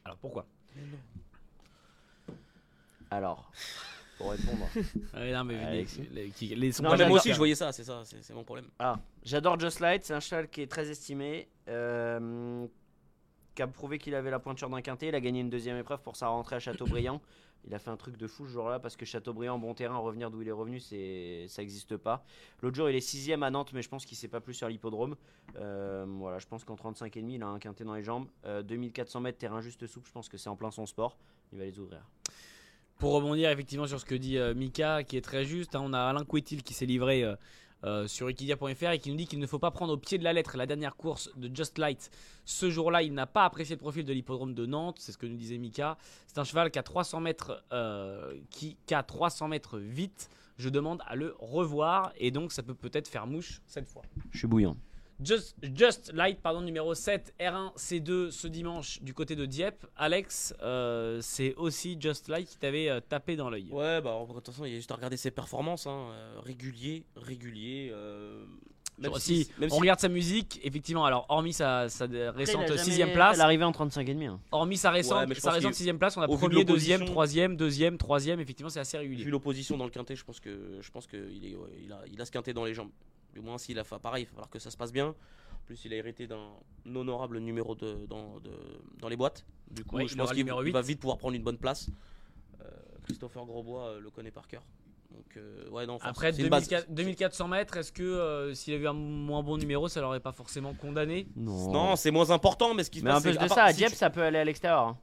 Alors 0.05 0.17
pourquoi? 0.17 0.45
Alors, 3.17 3.51
pour 4.17 4.31
répondre. 4.31 4.67
Ouais, 5.13 5.31
non, 5.31 5.43
mais 5.43 5.55
les, 5.57 5.63
Alexis. 5.65 6.07
les- 6.11 6.29
qui- 6.29 6.55
les- 6.55 6.71
son 6.71 6.83
Non, 6.83 6.89
Ouais, 6.89 6.95
problème, 6.95 7.07
mais 7.07 7.09
moi 7.11 7.19
aussi, 7.19 7.31
je 7.33 7.37
voyais 7.37 7.55
ça, 7.55 7.71
c'est 7.71 7.83
ça, 7.83 8.01
c'est 8.05 8.23
c'est 8.23 8.33
mon 8.33 8.43
problème. 8.43 8.65
Ah, 8.79 8.99
j'adore 9.23 9.59
Just 9.59 9.79
Light, 9.79 10.03
c'est 10.05 10.13
un 10.13 10.19
cheval 10.19 10.49
qui 10.49 10.61
est 10.61 10.67
très 10.71 10.89
estimé, 10.89 11.47
euh, 11.67 12.65
qui 13.55 13.61
a 13.61 13.67
prouvé 13.67 13.97
qu'il 13.99 14.15
avait 14.15 14.31
la 14.31 14.39
pointure 14.39 14.69
d'un 14.69 14.81
quintet. 14.81 15.07
Il 15.09 15.15
a 15.15 15.19
gagné 15.21 15.39
une 15.41 15.49
deuxième 15.49 15.77
épreuve 15.77 16.01
pour 16.01 16.15
sa 16.15 16.27
rentrée 16.27 16.55
à 16.55 16.59
Châteaubriand. 16.59 17.21
Il 17.65 17.73
a 17.73 17.79
fait 17.79 17.91
un 17.91 17.95
truc 17.95 18.17
de 18.17 18.27
fou 18.27 18.45
ce 18.45 18.51
jour-là 18.51 18.77
parce 18.79 18.97
que 18.97 19.05
Châteaubriand, 19.05 19.57
bon 19.57 19.73
terrain, 19.73 19.95
revenir 19.95 20.29
d'où 20.29 20.41
il 20.41 20.49
est 20.49 20.51
revenu, 20.51 20.81
c'est 20.81 21.45
ça 21.47 21.61
n'existe 21.61 21.95
pas. 21.95 22.25
L'autre 22.61 22.75
jour, 22.75 22.89
il 22.89 22.95
est 22.97 22.99
sixième 22.99 23.41
à 23.41 23.49
Nantes, 23.51 23.71
mais 23.71 23.81
je 23.81 23.87
pense 23.87 24.05
qu'il 24.05 24.17
s'est 24.17 24.27
pas 24.27 24.41
plus 24.41 24.53
sur 24.53 24.67
l'hippodrome. 24.67 25.15
Euh, 25.55 26.03
voilà, 26.05 26.39
je 26.39 26.45
pense 26.45 26.65
qu'en 26.65 26.75
35,5, 26.75 27.17
il 27.35 27.41
a 27.41 27.47
un 27.47 27.59
quintet 27.59 27.85
dans 27.85 27.93
les 27.95 28.03
jambes. 28.03 28.27
Euh, 28.43 28.63
2400 28.63 29.21
mètres, 29.21 29.37
terrain 29.37 29.61
juste 29.61 29.87
souple, 29.87 30.05
je 30.09 30.11
pense 30.11 30.27
que 30.27 30.35
c'est 30.37 30.49
en 30.49 30.57
plein 30.57 30.71
son 30.71 30.85
sport. 30.85 31.17
Il 31.53 31.57
va 31.57 31.63
les 31.63 31.79
ouvrir. 31.79 32.01
Pour 33.03 33.15
rebondir 33.15 33.49
effectivement 33.49 33.85
sur 33.85 33.99
ce 33.99 34.05
que 34.05 34.15
dit 34.15 34.37
euh, 34.37 34.53
Mika, 34.53 35.03
qui 35.03 35.17
est 35.17 35.21
très 35.21 35.43
juste, 35.43 35.75
hein, 35.75 35.81
on 35.83 35.91
a 35.91 35.99
Alain 35.99 36.23
Couetil 36.23 36.63
qui 36.63 36.73
s'est 36.73 36.85
livré 36.85 37.21
euh, 37.21 37.35
euh, 37.83 38.07
sur 38.07 38.29
equidia.fr 38.29 38.91
et 38.91 38.97
qui 38.97 39.11
nous 39.11 39.17
dit 39.17 39.27
qu'il 39.27 39.39
ne 39.39 39.45
faut 39.45 39.59
pas 39.59 39.71
prendre 39.71 39.91
au 39.91 39.97
pied 39.97 40.17
de 40.17 40.23
la 40.23 40.31
lettre 40.31 40.55
la 40.55 40.65
dernière 40.65 40.95
course 40.95 41.29
de 41.35 41.53
Just 41.53 41.79
Light. 41.79 42.09
Ce 42.45 42.69
jour-là, 42.69 43.03
il 43.03 43.13
n'a 43.13 43.27
pas 43.27 43.43
apprécié 43.43 43.75
le 43.75 43.81
profil 43.81 44.05
de 44.05 44.13
l'hippodrome 44.13 44.53
de 44.53 44.65
Nantes, 44.65 44.99
c'est 44.99 45.11
ce 45.11 45.17
que 45.17 45.25
nous 45.25 45.35
disait 45.35 45.57
Mika. 45.57 45.97
C'est 46.27 46.37
un 46.37 46.45
cheval 46.45 46.71
qui 46.71 46.79
a 46.79 46.83
300 46.83 47.19
mètres, 47.19 47.61
qui, 48.49 48.77
qui 48.85 48.93
a 48.93 49.03
300 49.03 49.49
mètres 49.49 49.79
vite. 49.79 50.29
Je 50.57 50.69
demande 50.69 51.01
à 51.05 51.17
le 51.17 51.35
revoir 51.39 52.13
et 52.15 52.31
donc 52.31 52.53
ça 52.53 52.63
peut 52.63 52.73
peut-être 52.73 53.09
faire 53.09 53.27
mouche 53.27 53.61
cette 53.65 53.89
fois. 53.89 54.03
Je 54.31 54.37
suis 54.37 54.47
bouillant. 54.47 54.77
Just, 55.23 55.55
Just 55.75 56.11
Light, 56.13 56.39
pardon, 56.41 56.61
numéro 56.61 56.93
7, 56.93 57.33
R1, 57.39 57.73
C2 57.77 58.31
ce 58.31 58.47
dimanche 58.47 59.01
du 59.01 59.13
côté 59.13 59.35
de 59.35 59.45
Dieppe. 59.45 59.85
Alex, 59.95 60.53
euh, 60.61 61.19
c'est 61.21 61.55
aussi 61.55 61.97
Just 61.99 62.27
Light 62.27 62.47
qui 62.49 62.57
t'avait 62.57 62.89
euh, 62.89 62.99
tapé 62.99 63.35
dans 63.35 63.49
l'œil. 63.49 63.67
Ouais, 63.71 64.01
bah 64.01 64.11
en- 64.11 64.25
de 64.27 64.33
toute 64.33 64.47
façon, 64.47 64.65
il 64.65 64.71
y 64.71 64.73
a 64.73 64.77
juste 64.77 64.91
à 64.91 64.95
regarder 64.95 65.17
ses 65.17 65.31
performances. 65.31 65.87
Hein, 65.87 66.07
euh, 66.11 66.39
régulier, 66.41 67.05
régulier. 67.15 67.89
euh, 67.93 68.43
même 68.99 69.11
Genre, 69.11 69.19
si, 69.19 69.45
si, 69.45 69.51
même 69.59 69.69
on 69.71 69.75
si- 69.75 69.81
regarde 69.81 69.99
sa 69.99 70.07
musique, 70.07 70.59
effectivement, 70.63 71.03
alors 71.05 71.25
hormis 71.29 71.51
sa, 71.53 71.89
sa 71.89 72.05
récente 72.05 72.65
Il 72.67 72.73
a 72.73 72.77
6 72.77 72.97
jamais 72.97 73.11
place, 73.13 73.37
l'arrivée 73.37 73.63
en 73.63 73.71
35,5. 73.71 74.27
Hein. 74.27 74.39
hormis 74.51 74.77
sa 74.77 74.91
récente, 74.91 75.27
Ouais, 75.29 75.35
sa 75.35 75.49
récente 75.51 75.73
qu'il- 75.73 75.85
6 75.85 75.93
place, 75.93 76.15
on 76.15 76.21
a 76.21 76.27
au 76.27 76.35
vu 76.35 76.43
de 76.43 76.49
premier, 76.49 76.63
deuxième, 76.63 77.03
troisième, 77.05 77.57
deuxième, 77.57 77.97
troisième, 77.97 78.39
effectivement 78.39 78.69
c'est 78.69 78.79
assez 78.81 78.97
Vu 78.99 79.03
régulier. 79.09 79.23
l'opposition 79.25 79.77
dans 79.77 79.85
le 79.85 79.89
quintet, 79.89 80.15
je 80.15 80.23
pense 80.23 80.39
que 80.39 80.77
je 80.79 80.91
pense 80.91 81.07
qu'il 81.07 81.43
est, 81.43 81.55
ouais, 81.55 81.69
il 81.83 81.91
a, 81.91 82.03
il 82.11 82.21
a 82.21 82.25
ce 82.25 82.31
quintet 82.31 82.53
dans 82.53 82.65
les 82.65 82.75
jambes. 82.75 82.91
Du 83.33 83.41
moins, 83.41 83.57
s'il 83.57 83.79
a 83.79 83.83
fait 83.83 83.99
pareil, 83.99 84.23
il 84.23 84.25
va 84.27 84.31
falloir 84.31 84.49
que 84.49 84.59
ça 84.59 84.69
se 84.71 84.77
passe 84.77 84.91
bien. 84.91 85.07
En 85.07 85.65
plus, 85.65 85.83
il 85.85 85.93
a 85.93 85.95
hérité 85.97 86.27
d'un 86.27 86.49
honorable 86.93 87.39
numéro 87.39 87.73
de, 87.75 88.05
dans, 88.07 88.39
de- 88.39 88.51
dans 88.99 89.07
les 89.07 89.15
boîtes. 89.17 89.45
Du 89.71 89.83
coup, 89.83 89.95
Ouais, 89.97 90.07
je 90.07 90.15
pense 90.15 90.29
qu'il 90.29 90.37
numéro 90.39 90.61
il 90.61 90.65
8. 90.67 90.71
va 90.71 90.81
vite 90.81 90.99
pouvoir 90.99 91.17
prendre 91.17 91.35
une 91.35 91.43
bonne 91.43 91.57
place. 91.57 91.89
Euh, 92.61 92.65
Christopher 93.05 93.45
Grosbois 93.45 93.83
euh, 93.87 93.99
le 93.99 94.09
connaît 94.11 94.31
par 94.31 94.47
cœur. 94.47 94.61
Donc, 95.11 95.37
euh, 95.37 95.69
ouais, 95.69 95.85
non, 95.85 95.93
enfin, 95.95 96.09
Après 96.09 96.33
c'est 96.33 96.41
une 96.41 96.49
base. 96.49 96.67
2400 96.67 96.87
2400 96.93 97.47
mètres, 97.47 97.77
est-ce 97.77 97.91
que 97.91 98.01
euh, 98.03 98.53
s'il 98.55 98.73
avait 98.73 98.83
eu 98.83 98.87
un 98.87 98.93
moins 98.93 99.43
bon 99.43 99.57
numéro, 99.57 99.87
ça 99.87 100.01
l'aurait 100.01 100.19
pas 100.19 100.31
forcément 100.31 100.73
condamné? 100.73 101.27
Non, 101.35 101.95
c'est 101.95 102.09
moins 102.11 102.31
important, 102.31 102.73
mais 102.73 102.83
ce 102.83 102.89
qui 102.89 102.99
se 102.99 103.05
Mais 103.05 103.11
en 103.11 103.15
passe, 103.15 103.23
de 103.23 103.29
à 103.37 103.45
part- 103.47 103.49
ça, 103.55 103.63
à 103.65 103.71
si 103.71 103.77
Dieppe, 103.77 103.91
tu- 103.91 103.97
ça 103.97 104.09
peut 104.09 104.23
aller 104.23 104.39
à 104.39 104.43
l'extérieur. 104.45 104.87
hein. 104.87 104.97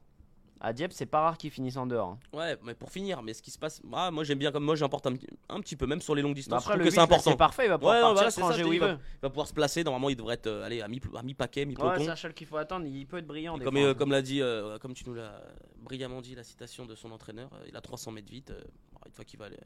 À 0.62 0.74
Dieppe, 0.74 0.92
c'est 0.92 1.06
pas 1.06 1.22
rare 1.22 1.38
qu'ils 1.38 1.50
finissent 1.50 1.78
en 1.78 1.86
dehors. 1.86 2.08
hein. 2.10 2.18
Ouais, 2.36 2.54
mais 2.62 2.74
pour 2.74 2.90
finir, 2.90 3.22
mais 3.22 3.32
ce 3.32 3.40
qui 3.40 3.50
se 3.50 3.58
passe, 3.58 3.80
ah, 3.94 4.10
moi 4.10 4.24
j'aime 4.24 4.38
bien 4.38 4.52
comme 4.52 4.64
moi 4.64 4.76
j'importe 4.76 5.06
un, 5.06 5.14
petit- 5.14 5.26
un 5.48 5.58
petit 5.60 5.74
peu, 5.74 5.86
même 5.86 6.02
sur 6.02 6.14
les 6.14 6.20
longues 6.20 6.32
Bah 6.32 6.36
distances. 6.36 6.62
après, 6.62 6.74
je 6.74 6.78
le 6.80 6.84
trouve 6.84 6.88
que 6.90 6.90
8, 6.90 6.94
c'est 6.96 7.00
important. 7.00 7.30
c'est 7.30 7.36
parfait, 7.38 7.64
il 7.64 7.68
va 7.70 7.78
pouvoir 7.78 7.94
Ouais, 7.94 8.00
partir 8.02 8.14
voilà, 8.14 8.30
se 8.30 8.40
ça, 8.62 8.68
où 8.68 8.72
il 8.74 8.78
va- 8.80 8.92
veut. 8.92 8.98
Il 9.14 9.20
va 9.22 9.30
pouvoir 9.30 9.46
se 9.46 9.54
placer. 9.54 9.84
Normalement, 9.84 10.10
il 10.10 10.16
devrait 10.16 10.34
être 10.34 10.48
euh, 10.48 10.62
allez, 10.64 10.82
à 10.82 10.88
mi- 10.88 11.00
à 11.16 11.22
mi-paquet, 11.22 11.64
mi 11.64 11.74
Ouais, 11.76 11.80
peloton. 11.82 12.04
c'est 12.04 12.10
un 12.10 12.14
cheval 12.14 12.34
qu'il 12.34 12.46
faut 12.46 12.58
attendre, 12.58 12.84
il 12.86 13.06
peut 13.06 13.16
être 13.16 13.26
brillant. 13.26 13.56
des 13.56 13.64
comme, 13.64 13.74
fois, 13.76 13.84
euh, 13.86 13.90
hein. 13.92 13.94
comme 13.94 14.10
l'a 14.10 14.20
dit, 14.20 14.42
euh, 14.42 14.78
comme 14.78 14.92
tu 14.92 15.04
nous 15.06 15.14
l'as 15.14 15.40
brillamment 15.78 16.20
dit, 16.20 16.34
la 16.34 16.44
citation 16.44 16.84
de 16.84 16.94
son 16.94 17.10
entraîneur, 17.10 17.48
euh, 17.54 17.64
il 17.66 17.74
a 17.74 17.80
300 17.80 18.10
mètres 18.10 18.30
vite. 18.30 18.50
euh, 18.50 18.60
une 19.06 19.12
fois 19.12 19.24
qu'il 19.24 19.38
va, 19.38 19.46
aller- 19.46 19.56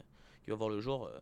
qu'il 0.44 0.52
va 0.52 0.57
voir 0.57 0.70
le 0.70 0.78
jour, 0.80 1.07
euh, 1.07 1.18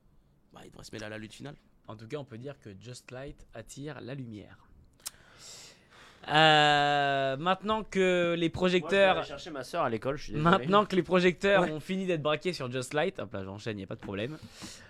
bah, 0.53 0.61
il 0.65 0.71
devrait 0.71 0.85
se 0.85 0.93
mêler 0.93 1.07
à 1.07 1.09
la 1.09 1.17
lutte 1.17 1.33
finale. 1.33 1.57
En 1.89 1.97
tout 1.97 2.07
cas, 2.07 2.19
on 2.19 2.25
peut 2.27 2.37
dire 2.37 2.61
que 2.61 2.71
Just 2.79 3.11
Light 3.11 3.47
attire 3.55 4.03
la 4.03 4.15
lumière. 4.15 4.59
Euh, 6.29 7.37
maintenant 7.37 7.83
que 7.83 8.35
les 8.35 8.37
Moi, 8.37 8.39
je 8.39 8.43
vais 8.45 8.51
projecteurs 8.51 9.25
chercher 9.25 9.51
ma 9.51 9.65
soeur 9.65 9.83
à 9.83 9.91
l'école, 9.91 10.17
je 10.17 10.23
suis 10.25 10.33
désolé. 10.35 10.51
Maintenant 10.51 10.85
que 10.85 10.95
les 10.97 11.03
projecteurs 11.03 11.63
Ouais. 11.63 11.73
ont 11.73 11.81
fini 11.81 12.07
d'être 12.07 12.23
braqués 12.23 12.53
sur 12.53 12.71
Just 12.71 12.95
Light, 12.95 13.19
hop 13.19 13.33
là 13.33 13.45
j'enchaîne, 13.45 13.75
il 13.77 13.79
n'y 13.79 13.85
a 13.85 13.87
pas 13.89 13.97
de 13.97 14.01
problème. 14.01 14.39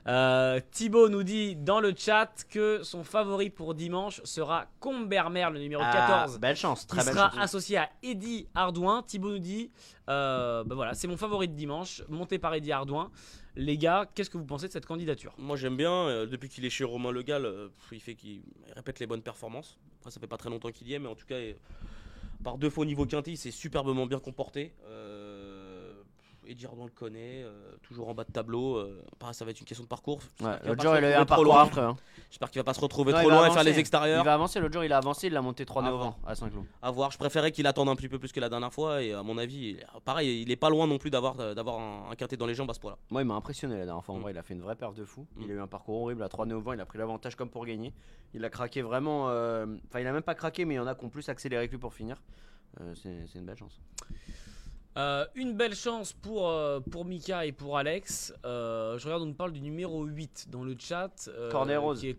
Euh, 0.06 0.60
Thibaut 0.70 1.08
nous 1.08 1.22
dit 1.22 1.56
dans 1.56 1.80
le 1.80 1.94
chat 1.96 2.30
que 2.50 2.82
son 2.82 3.02
favori 3.04 3.50
pour 3.50 3.74
dimanche 3.74 4.20
sera 4.24 4.66
Combermer, 4.80 5.48
le 5.52 5.58
numéro 5.60 5.82
Ah, 5.84 5.92
14, 5.92 6.38
Belle 6.38 6.56
chance, 6.56 6.82
qui 6.82 6.88
très 6.88 7.04
belle 7.04 7.14
sera 7.14 7.30
chance. 7.30 7.40
associé 7.40 7.78
à 7.78 7.88
Eddie 8.02 8.46
Ardouin. 8.54 9.02
Thibaut 9.02 9.30
nous 9.30 9.38
dit 9.38 9.70
euh, 10.08 10.64
bah 10.64 10.74
voilà, 10.74 10.94
c'est 10.94 11.06
mon 11.08 11.16
favori 11.16 11.48
de 11.48 11.54
dimanche, 11.54 12.02
monté 12.08 12.38
par 12.38 12.52
Eddie 12.54 12.72
Ardouin. 12.72 13.10
Les 13.54 13.76
gars, 13.76 14.08
qu'est-ce 14.14 14.30
que 14.30 14.38
vous 14.38 14.46
pensez 14.46 14.66
de 14.68 14.72
cette 14.72 14.86
candidature? 14.86 15.34
Moi 15.36 15.56
j'aime 15.56 15.76
bien, 15.76 15.92
euh, 15.92 16.26
depuis 16.26 16.48
qu'il 16.48 16.64
est 16.64 16.70
chez 16.70 16.84
Romain 16.84 17.12
Legal, 17.12 17.44
euh, 17.44 17.68
il 17.90 18.00
fait 18.00 18.14
qu'il 18.14 18.42
il 18.66 18.72
répète 18.74 18.98
les 18.98 19.06
bonnes 19.06 19.22
performances. 19.22 19.78
Après 20.00 20.10
ça 20.10 20.20
fait 20.20 20.26
pas 20.26 20.38
très 20.38 20.48
longtemps 20.48 20.70
qu'il 20.70 20.88
y 20.88 20.94
est, 20.94 20.98
mais 20.98 21.08
en 21.08 21.14
tout 21.14 21.26
cas, 21.26 21.38
par 22.42 22.56
deux 22.56 22.70
fois 22.70 22.82
au 22.82 22.86
niveau 22.86 23.04
quintet, 23.04 23.32
il 23.32 23.36
s'est 23.36 23.50
superbement 23.50 24.06
bien 24.06 24.20
comporté. 24.20 24.72
Euh, 24.86 25.31
Eddie 26.46 26.66
Ardouin 26.66 26.87
le 26.87 26.90
connaît, 26.90 27.42
euh, 27.44 27.76
toujours 27.83 28.09
en 28.09 28.14
bas 28.14 28.24
de 28.24 28.33
tableau. 28.33 28.76
euh, 28.76 29.02
pareil, 29.18 29.35
ça 29.35 29.44
va 29.44 29.50
être 29.52 29.61
une 29.61 29.66
question 29.66 29.85
de 29.85 29.88
parcours. 29.88 30.20
Ouais, 30.40 30.57
L'autre 30.64 30.83
jour, 30.83 30.96
il 30.96 31.05
a 31.05 31.09
un 31.09 31.24
trop 31.24 31.24
parcours 31.26 31.44
loin. 31.44 31.62
affreux. 31.62 31.83
hein. 31.83 31.96
J'espère 32.31 32.50
qu'il 32.50 32.59
va 32.61 32.64
pas 32.64 32.74
se 32.74 32.81
retrouver 32.81 33.12
Non, 33.12 33.20
trop 33.20 33.31
loin 33.31 33.46
et 33.48 33.50
faire 33.52 33.62
les 33.64 33.78
extérieurs. 33.78 34.22
Il 34.22 34.24
va 34.24 34.35
avancer. 34.35 34.59
L'autre 34.61 34.72
jour, 34.72 34.85
il 34.85 34.92
a 34.92 34.96
avancé, 34.98 35.28
il 35.28 35.33
l'a 35.33 35.42
monté 35.42 35.64
3 35.64 35.83
À 35.83 35.87
nœuds 35.87 35.92
au 35.92 35.98
voir. 35.98 36.11
vent 36.11 36.18
à 36.26 36.35
Saint-Cloud. 36.35 36.64
À 36.83 36.90
voir, 36.90 37.11
je 37.11 37.18
préférais 37.18 37.52
qu'il 37.52 37.66
attende 37.66 37.88
un 37.88 37.96
petit 37.96 38.09
peu 38.09 38.18
plus 38.18 38.33
que 38.33 38.40
la 38.40 38.48
dernière 38.48 38.72
fois. 38.72 39.02
Et 39.02 39.12
à 39.12 39.22
mon 39.22 39.38
avis, 39.38 39.57
il- 39.78 39.87
pareil, 40.05 40.42
il 40.42 40.50
est 40.50 40.57
pas 40.57 40.70
loin 40.70 40.87
non 40.87 40.98
plus 40.98 41.11
d'avoir 41.11 41.38
euh, 41.40 41.55
d'avoir 41.55 41.78
un, 41.78 42.11
un 42.11 42.14
quintet 42.16 42.37
dans 42.37 42.46
les 42.46 42.55
jambes 42.55 42.70
à 42.70 42.74
ce 42.74 42.81
point-là. 42.81 42.98
Moi, 43.11 43.22
il 43.22 43.26
m'a 43.26 43.35
impressionné 43.35 43.78
la 43.78 43.85
dernière 43.85 44.05
fois. 44.05 44.14
En 44.14 44.18
Mm. 44.18 44.22
vrai, 44.22 44.33
il 44.33 44.38
a 44.38 44.42
fait 44.42 44.55
une 44.55 44.62
vraie 44.62 44.76
perte 44.76 44.96
de 44.96 45.05
fou. 45.05 45.26
Il 45.38 45.46
Mm. 45.46 45.50
a 45.50 45.55
eu 45.55 45.61
un 45.61 45.66
parcours 45.68 46.02
horrible 46.02 46.22
à 46.22 46.28
3 46.28 46.46
nœuds 46.46 46.57
au 46.57 46.61
vent. 46.61 46.72
Il 46.72 46.81
a 46.81 46.87
pris 46.87 46.98
l'avantage 46.98 47.37
comme 47.37 47.50
pour 47.50 47.64
gagner. 47.66 47.92
Il 48.35 48.44
a 48.44 48.50
craqué 48.50 48.83
vraiment. 48.83 49.28
euh, 49.28 49.66
Enfin, 49.88 50.00
il 50.00 50.07
a 50.07 50.12
même 50.12 50.22
pas 50.22 50.35
craqué, 50.35 50.64
mais 50.64 50.74
il 50.74 50.78
y 50.78 50.81
en 50.81 50.87
a 50.87 50.94
qui 50.94 51.05
ont 51.05 51.11
plus 51.11 51.28
accéléré 51.28 51.66
que 51.68 51.72
lui 51.72 51.78
pour 51.78 51.94
finir. 51.94 52.20
C'est 52.94 53.26
une 53.38 53.44
belle 53.44 53.59
chance. 53.59 53.78
Euh, 54.98 55.24
une 55.35 55.55
belle 55.57 55.74
chance 55.74 56.12
pour, 56.12 56.48
euh, 56.48 56.81
pour 56.81 57.05
Mika 57.07 57.46
et 57.46 57.52
pour 57.52 57.78
Alex. 57.78 58.35
Euh, 58.44 58.98
je 58.98 59.05
regarde, 59.07 59.22
on 59.22 59.26
nous 59.26 59.35
parle 59.35 59.52
du 59.52 59.62
numéro 59.62 60.05
8 60.05 60.48
dans 60.50 60.64
le 60.64 60.76
chat. 60.78 61.11
euh, 61.28 61.50
Cordée 61.50 61.76
Rose. 61.76 62.00
Qui 62.00 62.09
est. 62.09 62.14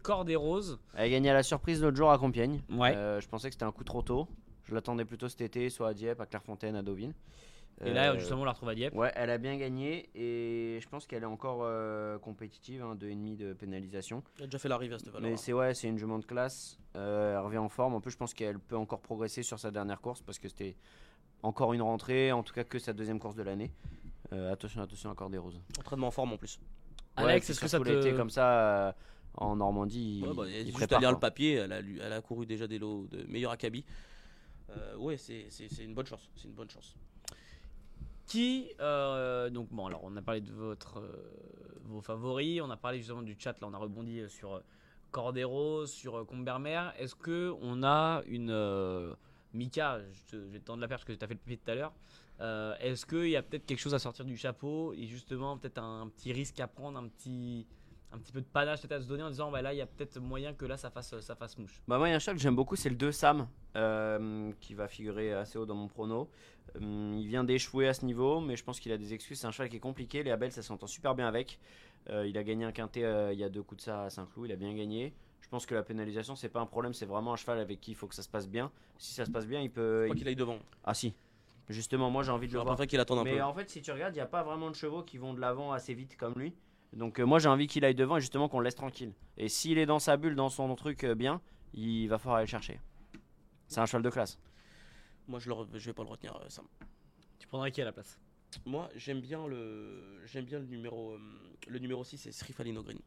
Elle 0.95 1.05
a 1.05 1.09
gagné 1.09 1.29
à 1.29 1.33
la 1.33 1.43
surprise 1.43 1.83
l'autre 1.83 1.97
jour 1.97 2.11
à 2.11 2.17
Compiègne. 2.17 2.61
Ouais. 2.71 2.95
Euh, 2.95 3.21
je 3.21 3.27
pensais 3.27 3.49
que 3.49 3.53
c'était 3.53 3.65
un 3.65 3.71
coup 3.71 3.83
trop 3.83 4.01
tôt. 4.01 4.27
Je 4.63 4.73
l'attendais 4.73 5.05
plutôt 5.05 5.29
cet 5.29 5.41
été, 5.41 5.69
soit 5.69 5.89
à 5.89 5.93
Dieppe, 5.93 6.19
à 6.21 6.25
Clairefontaine, 6.25 6.75
à 6.75 6.81
Deauville. 6.81 7.13
Et 7.83 7.91
là, 7.91 8.17
justement, 8.17 8.43
on 8.43 8.45
la 8.45 8.51
retrouve 8.51 8.69
à 8.69 8.75
Dieppe. 8.75 8.95
Ouais, 8.95 9.11
elle 9.15 9.29
a 9.29 9.37
bien 9.37 9.57
gagné 9.57 10.09
et 10.15 10.79
je 10.79 10.87
pense 10.87 11.05
qu'elle 11.05 11.23
est 11.23 11.27
encore 11.27 11.61
euh, 11.63 12.17
compétitive, 12.17 12.81
hein, 12.81 12.95
2,5 12.95 13.35
de 13.35 13.53
pénalisation. 13.53 14.23
Il 14.37 14.43
a 14.43 14.45
déjà 14.45 14.59
fait 14.59 14.69
l'arrivée 14.69 14.95
à 14.95 14.99
cette 14.99 15.09
valeur. 15.09 15.29
Mais 15.29 15.35
c'est 15.37 15.53
ouais, 15.53 15.73
c'est 15.73 15.89
une 15.89 15.97
jument 15.97 16.17
de 16.19 16.25
classe. 16.25 16.77
Euh, 16.95 17.33
elle 17.33 17.43
revient 17.43 17.57
en 17.57 17.69
forme. 17.69 17.93
En 17.95 17.99
plus, 17.99 18.11
je 18.11 18.17
pense 18.17 18.33
qu'elle 18.33 18.57
peut 18.59 18.77
encore 18.77 19.01
progresser 19.01 19.43
sur 19.43 19.59
sa 19.59 19.69
dernière 19.69 19.99
course 20.01 20.21
parce 20.21 20.39
que 20.39 20.47
c'était 20.47 20.77
encore 21.43 21.73
une 21.73 21.81
rentrée, 21.81 22.31
en 22.31 22.41
tout 22.43 22.53
cas 22.53 22.63
que 22.63 22.79
sa 22.79 22.93
deuxième 22.93 23.19
course 23.19 23.35
de 23.35 23.43
l'année. 23.43 23.71
Euh, 24.31 24.51
attention, 24.51 24.81
attention, 24.81 25.09
encore 25.11 25.29
des 25.29 25.37
roses. 25.37 25.59
Entraînement 25.79 26.07
en 26.07 26.11
forme 26.11 26.33
en 26.33 26.37
plus. 26.37 26.59
Alex, 27.15 27.47
Ouais, 27.47 27.51
est-ce 27.51 27.59
que 27.61 27.67
ça 27.67 27.79
te. 27.79 27.83
l'été 27.83 28.15
comme 28.15 28.29
ça 28.31 28.87
euh, 28.87 28.91
en 29.35 29.55
Normandie 29.57 30.21
Ouais, 30.23 30.29
il- 30.31 30.35
bah, 30.35 30.43
il 30.47 30.51
y 30.51 30.55
a 30.55 30.59
il 30.61 30.65
juste 30.67 30.77
prépare, 30.77 30.97
à 30.97 31.01
lire 31.01 31.09
quoi. 31.09 31.15
le 31.17 31.19
papier, 31.19 31.53
elle 31.55 31.71
a, 31.71 31.81
lu- 31.81 31.99
elle 32.01 32.13
a 32.13 32.21
couru 32.21 32.45
déjà 32.47 32.65
des 32.65 32.79
lots 32.79 33.05
de 33.11 33.23
meilleur 33.29 33.51
acabit. 33.51 33.85
Euh, 34.71 34.95
ouais, 34.97 35.17
c'est 35.17 35.45
c'est- 35.49 35.67
c'est 35.71 35.83
une 35.83 35.93
bonne 35.93 36.07
chance. 36.07 36.27
C'est 36.35 36.47
une 36.47 36.53
bonne 36.55 36.69
chance. 36.69 36.95
Qui, 38.25 38.69
euh, 38.79 39.49
donc 39.49 39.67
bon, 39.69 39.85
alors 39.85 39.99
on 40.03 40.15
a 40.15 40.21
parlé 40.21 40.41
de 40.41 40.51
votre, 40.51 40.99
euh, 40.99 41.11
vos 41.83 42.01
favoris, 42.01 42.61
on 42.61 42.69
a 42.71 42.77
parlé 42.77 42.97
justement 42.99 43.21
du 43.21 43.35
chat, 43.37 43.59
là 43.59 43.67
on 43.69 43.73
a 43.73 43.77
rebondi 43.77 44.21
sur 44.29 44.61
Cordero, 45.11 45.85
sur 45.85 46.25
Combermer. 46.25 46.81
Est-ce 46.97 47.13
que 47.15 47.53
on 47.61 47.83
a 47.83 48.23
une 48.27 48.49
euh, 48.49 49.13
Mika, 49.53 49.99
je, 50.31 50.37
vais 50.37 50.59
te 50.59 50.65
tendre 50.65 50.81
la 50.81 50.87
perche 50.87 51.01
parce 51.01 51.15
que 51.15 51.19
tu 51.19 51.23
as 51.23 51.27
fait 51.27 51.35
le 51.35 51.39
papier 51.39 51.57
tout 51.57 51.71
à 51.71 51.75
l'heure. 51.75 51.93
Euh, 52.41 52.75
Est-ce 52.79 53.05
qu'il 53.05 53.29
y 53.29 53.35
a 53.35 53.43
peut-être 53.43 53.65
quelque 53.65 53.79
chose 53.79 53.93
à 53.93 53.99
sortir 53.99 54.25
du 54.25 54.35
chapeau 54.35 54.93
et 54.93 55.05
justement 55.05 55.57
peut-être 55.57 55.77
un, 55.77 56.09
petit 56.09 56.33
risque 56.33 56.59
à 56.59 56.67
prendre, 56.67 56.97
un 56.97 57.07
petit, 57.07 57.67
un 58.11 58.17
petit 58.17 58.31
peu 58.31 58.41
de 58.41 58.47
panache 58.47 58.81
peut-être 58.81 58.99
à 58.99 59.01
se 59.01 59.07
donner 59.07 59.23
en 59.23 59.29
disant 59.29 59.51
bah 59.51 59.61
là 59.61 59.73
il 59.73 59.77
y 59.77 59.81
a 59.81 59.85
peut-être 59.85 60.19
moyen 60.19 60.53
que 60.53 60.65
là 60.65 60.75
ça 60.75 60.89
fasse, 60.89 61.19
ça 61.19 61.35
fasse 61.35 61.57
mouche. 61.59 61.81
Bah 61.87 61.99
moi 61.99 62.07
il 62.07 62.11
y 62.11 62.13
a 62.13 62.17
un 62.17 62.19
cheval 62.19 62.35
que 62.35 62.41
j'aime 62.41 62.55
beaucoup, 62.55 62.75
c'est 62.75 62.89
le 62.89 62.95
2 62.95 63.11
Sam, 63.11 63.47
euh, 63.75 64.51
qui 64.59 64.73
va 64.73 64.87
figurer 64.87 65.33
assez 65.33 65.59
haut 65.59 65.65
dans 65.67 65.75
mon 65.75 65.87
prono. 65.87 66.29
Euh, 66.75 67.15
il 67.19 67.27
vient 67.27 67.43
d'échouer 67.43 67.87
à 67.87 67.93
ce 67.93 68.03
niveau, 68.05 68.39
mais 68.39 68.55
je 68.55 68.63
pense 68.63 68.79
qu'il 68.79 68.91
a 68.91 68.97
des 68.97 69.13
excuses. 69.13 69.39
C'est 69.39 69.47
un 69.47 69.51
cheval 69.51 69.69
qui 69.69 69.75
est 69.75 69.81
compliqué. 69.81 70.23
Les 70.23 70.31
Abel, 70.31 70.51
ça 70.51 70.63
s'entend 70.63 70.87
super 70.87 71.13
bien 71.13 71.27
avec. 71.27 71.59
Il 72.09 72.37
a 72.37 72.43
gagné 72.43 72.65
un 72.65 72.73
quintet 72.73 73.31
il 73.31 73.39
y 73.39 73.45
a 73.45 73.49
deux 73.49 73.63
coups 73.63 73.77
de 73.77 73.83
ça 73.83 74.03
à 74.03 74.09
Saint-Cloud. 74.09 74.49
Il 74.49 74.51
a 74.51 74.57
bien 74.57 74.73
gagné. 74.73 75.13
Je 75.43 75.49
pense 75.49 75.65
que 75.65 75.75
la 75.75 75.83
pénalisation, 75.83 76.35
c'est 76.35 76.49
pas 76.49 76.61
un 76.61 76.65
problème. 76.65 76.93
C'est 76.93 77.05
vraiment 77.05 77.33
un 77.33 77.35
cheval 77.35 77.59
avec 77.59 77.79
qui 77.81 77.91
il 77.91 77.95
faut 77.95 78.07
que 78.07 78.15
ça 78.15 78.23
se 78.23 78.29
passe 78.29 78.47
bien. 78.47 78.71
Si 78.97 79.13
ça 79.13 79.25
se 79.25 79.29
passe 79.29 79.45
bien, 79.45 79.61
il 79.61 79.69
peut. 79.69 80.07
Il- 80.09 80.15
qu'il 80.15 80.27
aille 80.27 80.35
devant. 80.37 80.57
Ah 80.85 80.93
si. 80.93 81.13
Justement, 81.69 82.09
moi 82.09 82.23
j'ai 82.23 82.31
envie 82.31 82.47
de 82.47 82.53
le 82.53 82.59
voir. 82.59 82.65
préféré 82.75 82.87
qu'il 82.87 82.99
attende 82.99 83.19
un 83.19 83.23
Mais 83.23 83.35
peu. 83.37 83.43
en 83.43 83.53
fait, 83.53 83.69
si 83.69 83.81
tu 83.81 83.91
regardes, 83.91 84.13
il 84.13 84.17
n'y 84.17 84.21
a 84.21 84.25
pas 84.25 84.41
vraiment 84.43 84.69
de 84.69 84.75
chevaux 84.75 85.03
qui 85.03 85.17
vont 85.17 85.33
de 85.33 85.39
l'avant 85.39 85.71
assez 85.73 85.93
vite 85.93 86.17
comme 86.17 86.33
lui. 86.35 86.53
Donc 86.93 87.19
euh, 87.19 87.23
moi 87.25 87.39
j'ai 87.39 87.49
envie 87.49 87.67
qu'il 87.67 87.83
aille 87.85 87.95
devant 87.95 88.17
et 88.17 88.21
justement 88.21 88.47
qu'on 88.49 88.59
le 88.59 88.65
laisse 88.65 88.75
tranquille. 88.75 89.13
Et 89.37 89.47
s'il 89.49 89.77
est 89.77 89.85
dans 89.85 89.99
sa 89.99 90.17
bulle, 90.17 90.35
dans 90.35 90.49
son 90.49 90.73
truc 90.75 91.03
euh, 91.03 91.15
bien, 91.15 91.41
il 91.73 92.07
va 92.07 92.17
falloir 92.17 92.37
aller 92.37 92.45
le 92.45 92.49
chercher. 92.49 92.79
C'est 93.67 93.79
un 93.79 93.85
cheval 93.85 94.01
de 94.03 94.09
classe. 94.09 94.37
Moi, 95.27 95.39
je, 95.39 95.49
le, 95.49 95.55
re- 95.55 95.67
je 95.73 95.85
vais 95.85 95.93
pas 95.93 96.03
le 96.03 96.09
retenir, 96.09 96.35
euh, 96.35 96.49
Sam. 96.49 96.65
Tu 97.39 97.47
prendrais 97.47 97.71
qui 97.71 97.81
à 97.81 97.85
la 97.85 97.93
place? 97.93 98.19
Moi, 98.65 98.89
j'aime 98.95 99.21
bien 99.21 99.47
le 99.47 100.21
j'aime 100.25 100.45
bien 100.45 100.59
le 100.59 100.65
numéro 100.65 101.13
euh, 101.13 101.19
le 101.67 101.79
numéro 101.79 102.03
6 102.03 102.17
c'est 102.17 102.31
Srifalino 102.31 102.83
Green. 102.83 102.99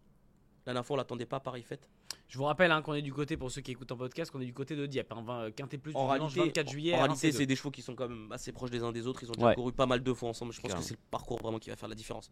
La 0.64 0.72
dernière 0.72 0.84
fois, 0.86 0.94
on 0.94 0.98
l'attendait 0.98 1.26
pas 1.26 1.36
à 1.36 1.40
Paris 1.40 1.62
Fête. 1.62 1.88
Je 2.28 2.38
vous 2.38 2.44
rappelle 2.44 2.72
hein, 2.72 2.82
qu'on 2.82 2.94
est 2.94 3.02
du 3.02 3.12
côté, 3.12 3.36
pour 3.36 3.50
ceux 3.52 3.60
qui 3.60 3.70
écoutent 3.70 3.92
en 3.92 3.96
podcast, 3.96 4.32
qu'on 4.32 4.40
est 4.40 4.46
du 4.46 4.52
côté 4.52 4.74
de 4.74 4.84
Dieppe. 4.86 5.12
Hein, 5.12 5.22
20, 5.24 5.50
Quintet 5.52 5.78
plus 5.78 5.94
En 5.94 6.08
du 6.08 6.14
dimanche 6.14 6.34
réalité, 6.34 6.60
24 6.60 6.70
juillet. 6.70 6.94
en 6.94 6.98
réalité, 7.02 7.28
1, 7.28 7.32
c'est 7.32 7.46
des 7.46 7.54
chevaux 7.56 7.70
qui 7.70 7.82
sont 7.82 7.94
quand 7.94 8.08
même 8.08 8.32
assez 8.32 8.50
proches 8.52 8.70
des 8.70 8.82
uns 8.82 8.90
des 8.90 9.06
autres. 9.06 9.22
Ils 9.22 9.30
ont 9.30 9.34
déjà 9.34 9.46
Ouais. 9.46 9.54
couru 9.54 9.72
pas 9.72 9.86
mal 9.86 10.02
de 10.02 10.12
fois 10.12 10.28
ensemble. 10.30 10.52
Je 10.52 10.60
pense 10.60 10.74
que 10.74 10.80
c'est 10.82 10.94
le 10.94 11.00
parcours 11.10 11.38
vraiment 11.38 11.58
qui 11.60 11.70
va 11.70 11.76
faire 11.76 11.88
la 11.88 11.94
différence. 11.94 12.30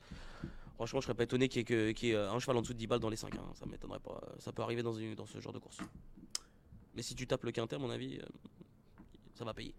Franchement, 0.74 1.00
je 1.00 1.04
serais 1.06 1.14
pas 1.14 1.22
étonné 1.22 1.48
qu'il 1.48 1.58
y 1.58 1.62
ait, 1.62 1.64
que- 1.64 1.92
qu'il 1.92 2.08
y 2.08 2.12
ait, 2.12 2.16
euh, 2.16 2.32
un 2.32 2.40
cheval 2.40 2.56
en 2.56 2.62
dessous 2.62 2.72
de 2.72 2.78
10 2.78 2.88
balles 2.88 2.98
dans 2.98 3.08
les 3.08 3.14
5. 3.16 3.32
Ça 3.54 3.66
m'étonnerait 3.66 4.00
pas. 4.00 4.20
Ça 4.40 4.52
peut 4.52 4.62
arriver 4.62 4.82
dans, 4.82 4.92
une, 4.94 5.14
dans 5.14 5.26
ce 5.26 5.38
genre 5.40 5.52
de 5.52 5.60
course. 5.60 5.78
Mais 6.96 7.02
si 7.02 7.14
tu 7.14 7.28
tapes 7.28 7.44
le 7.44 7.52
quintet, 7.52 7.76
à 7.76 7.78
mon 7.78 7.90
avis, 7.90 8.18
euh, 8.18 8.24
ça 9.34 9.44
va 9.44 9.54
payer. 9.54 9.74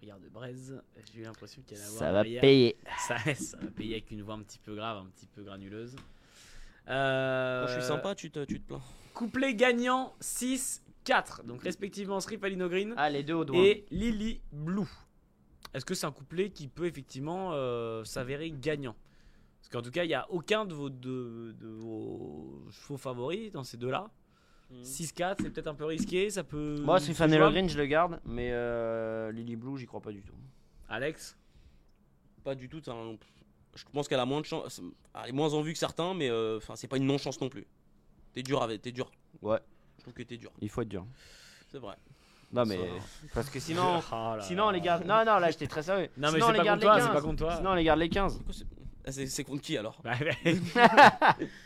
Regarde 0.00 0.22
Braise, 0.32 0.80
j'ai 1.12 1.20
eu 1.20 1.24
l'impression 1.24 1.60
qu'elle 1.66 1.82
avoir 1.82 1.98
Ça 1.98 2.10
va 2.12 2.24
payer. 2.24 2.76
Ça, 3.06 3.18
ça 3.34 3.58
va 3.58 3.70
payer 3.70 3.96
avec 3.96 4.10
une 4.10 4.22
voix 4.22 4.34
un 4.34 4.42
petit 4.42 4.58
peu 4.58 4.74
grave, 4.74 4.96
un 4.96 5.10
petit 5.10 5.26
peu 5.26 5.42
granuleuse. 5.42 5.94
Euh, 6.88 7.62
Quand 7.62 7.68
je 7.68 7.72
suis 7.80 7.82
sympa, 7.88 8.14
tu 8.14 8.30
te, 8.30 8.44
tu 8.44 8.60
te 8.60 8.66
plains. 8.68 8.80
Couplet 9.14 9.54
gagnant 9.54 10.14
6-4. 10.20 11.44
Donc 11.44 11.62
respectivement 11.62 12.20
Srifalino 12.20 12.68
Green 12.68 12.94
Ah, 12.96 13.10
les 13.10 13.22
deux 13.22 13.34
au 13.34 13.44
doigt. 13.44 13.58
et 13.62 13.84
Lily 13.90 14.40
Blue. 14.52 14.88
Est-ce 15.74 15.84
que 15.84 15.94
c'est 15.94 16.06
un 16.06 16.12
couplet 16.12 16.50
qui 16.50 16.66
peut 16.68 16.86
effectivement 16.86 17.50
euh, 17.52 18.02
s'avérer 18.04 18.50
gagnant? 18.50 18.96
Parce 19.60 19.68
qu'en 19.68 19.82
tout 19.82 19.90
cas, 19.90 20.04
il 20.04 20.08
n'y 20.08 20.14
a 20.14 20.28
aucun 20.30 20.64
de 20.64 20.74
vos, 20.74 20.90
de, 20.90 21.54
de 21.60 21.68
vos 21.68 22.64
chevaux 22.70 22.96
favoris 22.96 23.52
dans 23.52 23.62
ces 23.62 23.76
deux-là. 23.76 24.10
6-4, 24.82 25.36
c'est 25.42 25.50
peut-être 25.50 25.66
un 25.66 25.74
peu 25.74 25.84
risqué. 25.84 26.30
Ça 26.30 26.44
peut. 26.44 26.76
Moi, 26.80 26.98
jouable. 27.38 27.54
Green, 27.54 27.68
je 27.68 27.76
le 27.78 27.86
garde, 27.86 28.20
mais 28.24 28.50
euh, 28.52 29.30
Lily 29.32 29.56
Blue, 29.56 29.76
j'y 29.76 29.86
crois 29.86 30.00
pas 30.00 30.12
du 30.12 30.22
tout. 30.22 30.34
Alex? 30.88 31.36
Pas 32.42 32.54
du 32.54 32.68
tout. 32.68 32.80
hein. 32.88 33.16
Je 33.74 33.84
pense 33.92 34.08
qu'elle 34.08 34.20
a 34.20 34.26
moins 34.26 34.40
de 34.40 34.46
chance. 34.46 34.80
Elle 35.22 35.30
est 35.30 35.32
moins 35.32 35.54
en 35.54 35.62
vue 35.62 35.72
que 35.72 35.78
certains, 35.78 36.14
mais 36.14 36.28
euh, 36.28 36.56
enfin, 36.58 36.74
c'est 36.76 36.88
pas 36.88 36.96
une 36.96 37.06
non-chance 37.06 37.40
non 37.40 37.48
plus. 37.48 37.66
T'es 38.32 38.42
dur 38.42 38.62
avec, 38.62 38.82
t'es 38.82 38.92
dur. 38.92 39.10
Ouais. 39.42 39.58
Je 39.98 40.02
trouve 40.02 40.14
que 40.14 40.22
t'es 40.22 40.36
dur. 40.36 40.50
Il 40.60 40.68
faut 40.68 40.82
être 40.82 40.88
dur. 40.88 41.04
C'est 41.70 41.78
vrai. 41.78 41.96
Non, 42.52 42.64
mais. 42.66 42.78
Parce 43.32 43.48
que 43.48 43.60
sinon. 43.60 44.00
Oh 44.10 44.36
là 44.36 44.40
Sinon, 44.40 44.64
on 44.64 44.70
là. 44.70 44.72
les 44.72 44.80
garde. 44.80 45.04
Non, 45.04 45.24
non, 45.24 45.38
là, 45.38 45.50
j'étais 45.50 45.66
très 45.68 45.82
sérieux. 45.82 46.08
Non, 46.16 46.32
mais 46.32 46.38
c'est 46.40 46.44
on 46.44 46.50
les 46.50 46.58
pas 46.58 46.64
garde 46.64 46.80
contre 46.80 46.92
toi, 46.92 46.96
les 46.96 47.00
c'est 47.02 47.06
15. 47.08 47.14
pas 47.16 47.22
contre 47.22 47.38
toi. 47.38 47.56
Sinon, 47.56 47.70
on 47.70 47.74
les 47.74 47.84
garde 47.84 48.00
les 48.00 48.08
15. 48.08 48.40
C'est- 49.10 49.22
Ah, 49.24 49.26
C'est 49.28 49.44
contre 49.44 49.62
qui 49.62 49.76
alors 49.76 49.96
Bah. 50.04 50.12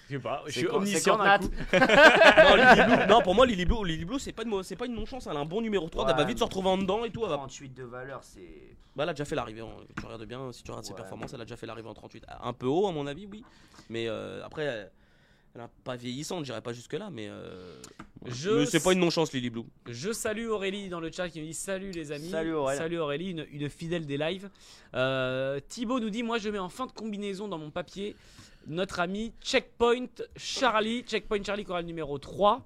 Je 0.09 0.17
sais 0.17 0.19
pas, 0.19 0.43
je 0.47 0.53
suis 0.53 0.67
omniscient 0.69 1.17
non, 1.73 2.57
Lily 2.57 2.83
Blue- 2.87 3.07
non, 3.09 3.23
pour 3.23 3.35
moi, 3.35 3.47
Lily 3.47 3.65
Blue, 3.65 3.85
Lily 3.85 4.05
Blue 4.05 4.19
c'est 4.19 4.33
pas, 4.33 4.43
une 4.45 4.51
pas 4.79 4.87
une 4.87 4.95
non-chance. 4.95 5.27
Elle 5.31 5.37
a 5.37 5.41
un 5.41 5.45
bon 5.45 5.61
numéro 5.61 5.89
3. 5.89 6.05
Ouais, 6.05 6.11
elle 6.13 6.17
va 6.17 6.25
vite 6.25 6.39
se 6.39 6.45
retrouver 6.45 6.69
en 6.69 6.79
dedans 6.79 7.05
et 7.05 7.11
tout. 7.11 7.23
Elle 7.25 7.31
va... 7.31 7.37
38 7.37 7.75
de 7.75 7.85
valeur, 7.85 8.21
c'est. 8.23 8.77
Bah, 8.97 9.03
elle 9.03 9.09
a 9.09 9.13
déjà 9.13 9.25
fait 9.25 9.35
l'arrivée. 9.35 9.61
hein. 9.63 9.67
Tu 9.99 10.05
regardes 10.05 10.25
bien, 10.25 10.53
si 10.53 10.63
tu 10.63 10.71
regardes 10.71 10.85
ses 10.87 10.95
performances, 10.95 11.33
elle 11.35 11.41
a 11.41 11.45
déjà 11.45 11.57
fait 11.57 11.67
l'arrivée 11.67 11.89
en 11.89 11.95
38. 11.95 12.25
Un 12.43 12.53
peu 12.53 12.67
haut, 12.67 12.87
à 12.87 12.93
mon 12.93 13.07
avis, 13.07 13.27
oui. 13.27 13.45
Mais 13.89 14.09
euh, 14.09 14.45
après, 14.45 14.91
elle- 15.55 15.61
a 15.63 15.71
pas 15.85 15.97
vieillissante, 15.97 16.45
j'irai 16.45 16.61
pas 16.61 16.73
jusque-là. 16.73 17.11
Mais, 17.11 17.29
euh, 17.29 17.81
Je 18.27 18.51
mais 18.51 18.67
c'est 18.67 18.83
pas 18.83 18.93
une 18.93 19.01
non-chance, 19.01 19.33
Lily 19.33 19.51
Blue. 19.51 19.65
Je 19.87 20.13
salue 20.13 20.47
Aurélie 20.49 20.89
dans 20.89 21.01
le 21.01 21.11
chat 21.13 21.29
qui 21.29 21.41
me 21.41 21.47
dit 21.47 21.55
salut 21.55 21.91
les 21.91 22.11
amis. 22.13 22.29
Salut 22.31 22.55
Aurélie. 22.55 22.97
Aurélie, 22.97 23.31
une, 23.31 23.47
une 23.53 23.69
fidèle 23.69 24.07
des 24.07 24.17
lives. 24.17 24.49
Euh, 24.95 25.61
Thibaut 25.69 26.01
nous 26.01 26.11
dit 26.11 26.23
moi 26.23 26.39
je 26.39 26.49
mets 26.49 26.59
en 26.59 26.69
fin 26.71 26.87
de 26.87 26.93
combinaison 26.93 27.49
dans 27.49 27.59
mon 27.59 27.71
papier 27.71 28.17
notre 28.67 29.01
ami 29.01 29.33
Checkpoint 29.43 30.07
Charlie. 30.37 31.03
Checkpoint 31.03 31.43
Charlie 31.43 31.65
qui 31.65 31.71
aura 31.71 31.83
le 31.83 31.87
numéro 31.87 32.17
3. 32.19 32.63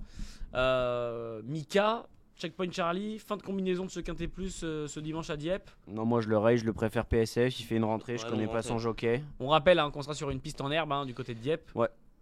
Euh, 0.54 1.42
Mika, 1.44 2.06
Checkpoint 2.36 2.70
Charlie, 2.70 3.18
fin 3.18 3.36
de 3.36 3.42
combinaison 3.42 3.84
de 3.84 3.90
ce 3.90 4.00
quintet 4.00 4.28
plus 4.28 4.60
euh, 4.62 4.86
ce 4.86 5.00
dimanche 5.00 5.28
à 5.30 5.36
Dieppe. 5.36 5.68
Non, 5.88 6.04
moi, 6.04 6.20
je 6.20 6.28
le 6.28 6.38
raye, 6.38 6.56
je 6.56 6.64
le 6.64 6.72
préfère 6.72 7.04
PSF. 7.04 7.58
Il 7.60 7.64
fait 7.64 7.76
une 7.76 7.84
rentrée, 7.84 8.16
je 8.16 8.22
Ouais, 8.24 8.30
connais 8.30 8.44
non, 8.46 8.52
pas 8.52 8.58
rentrée. 8.58 8.68
son 8.68 8.78
jockey. 8.78 9.22
On 9.40 9.48
rappelle 9.48 9.78
hein, 9.80 9.90
qu'on 9.90 10.02
sera 10.02 10.14
sur 10.14 10.30
une 10.30 10.40
piste 10.40 10.60
en 10.60 10.70
herbe 10.70 10.92
hein, 10.92 11.04
du 11.04 11.14
côté 11.14 11.34
de 11.34 11.40
Dieppe. 11.40 11.68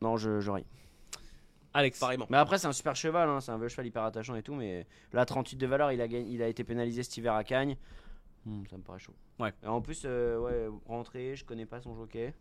Non, 0.00 0.16
je, 0.16 0.40
je 0.40 0.50
raye. 0.50 0.64
Alex. 1.74 1.98
Pareillement. 1.98 2.26
Mais 2.30 2.38
après, 2.38 2.58
c'est 2.58 2.66
un 2.66 2.72
super 2.72 2.96
cheval, 2.96 3.28
hein, 3.28 3.40
c'est 3.40 3.52
un 3.52 3.58
vieux 3.58 3.68
cheval 3.68 3.86
hyper 3.86 4.02
attachant 4.04 4.34
et 4.34 4.42
tout. 4.42 4.54
Mais 4.54 4.86
là, 5.12 5.26
38 5.26 5.56
de 5.56 5.66
valeur, 5.66 5.92
il 5.92 6.00
a, 6.00 6.08
gagné- 6.08 6.30
il 6.30 6.42
a 6.42 6.48
été 6.48 6.64
pénalisé 6.64 7.02
cet 7.02 7.16
hiver 7.18 7.34
à 7.34 7.44
Cagnes. 7.44 7.76
Hmm, 8.46 8.62
ça 8.70 8.76
me 8.78 8.82
paraît 8.82 8.98
chaud. 8.98 9.14
Ouais. 9.38 9.52
Et 9.62 9.66
en 9.66 9.80
plus, 9.82 10.02
euh, 10.06 10.38
ouais, 10.38 10.68
rentrée, 10.86 11.36
je 11.36 11.44
connais 11.44 11.66
pas 11.66 11.80
son 11.80 11.94
jockey. 11.94 12.32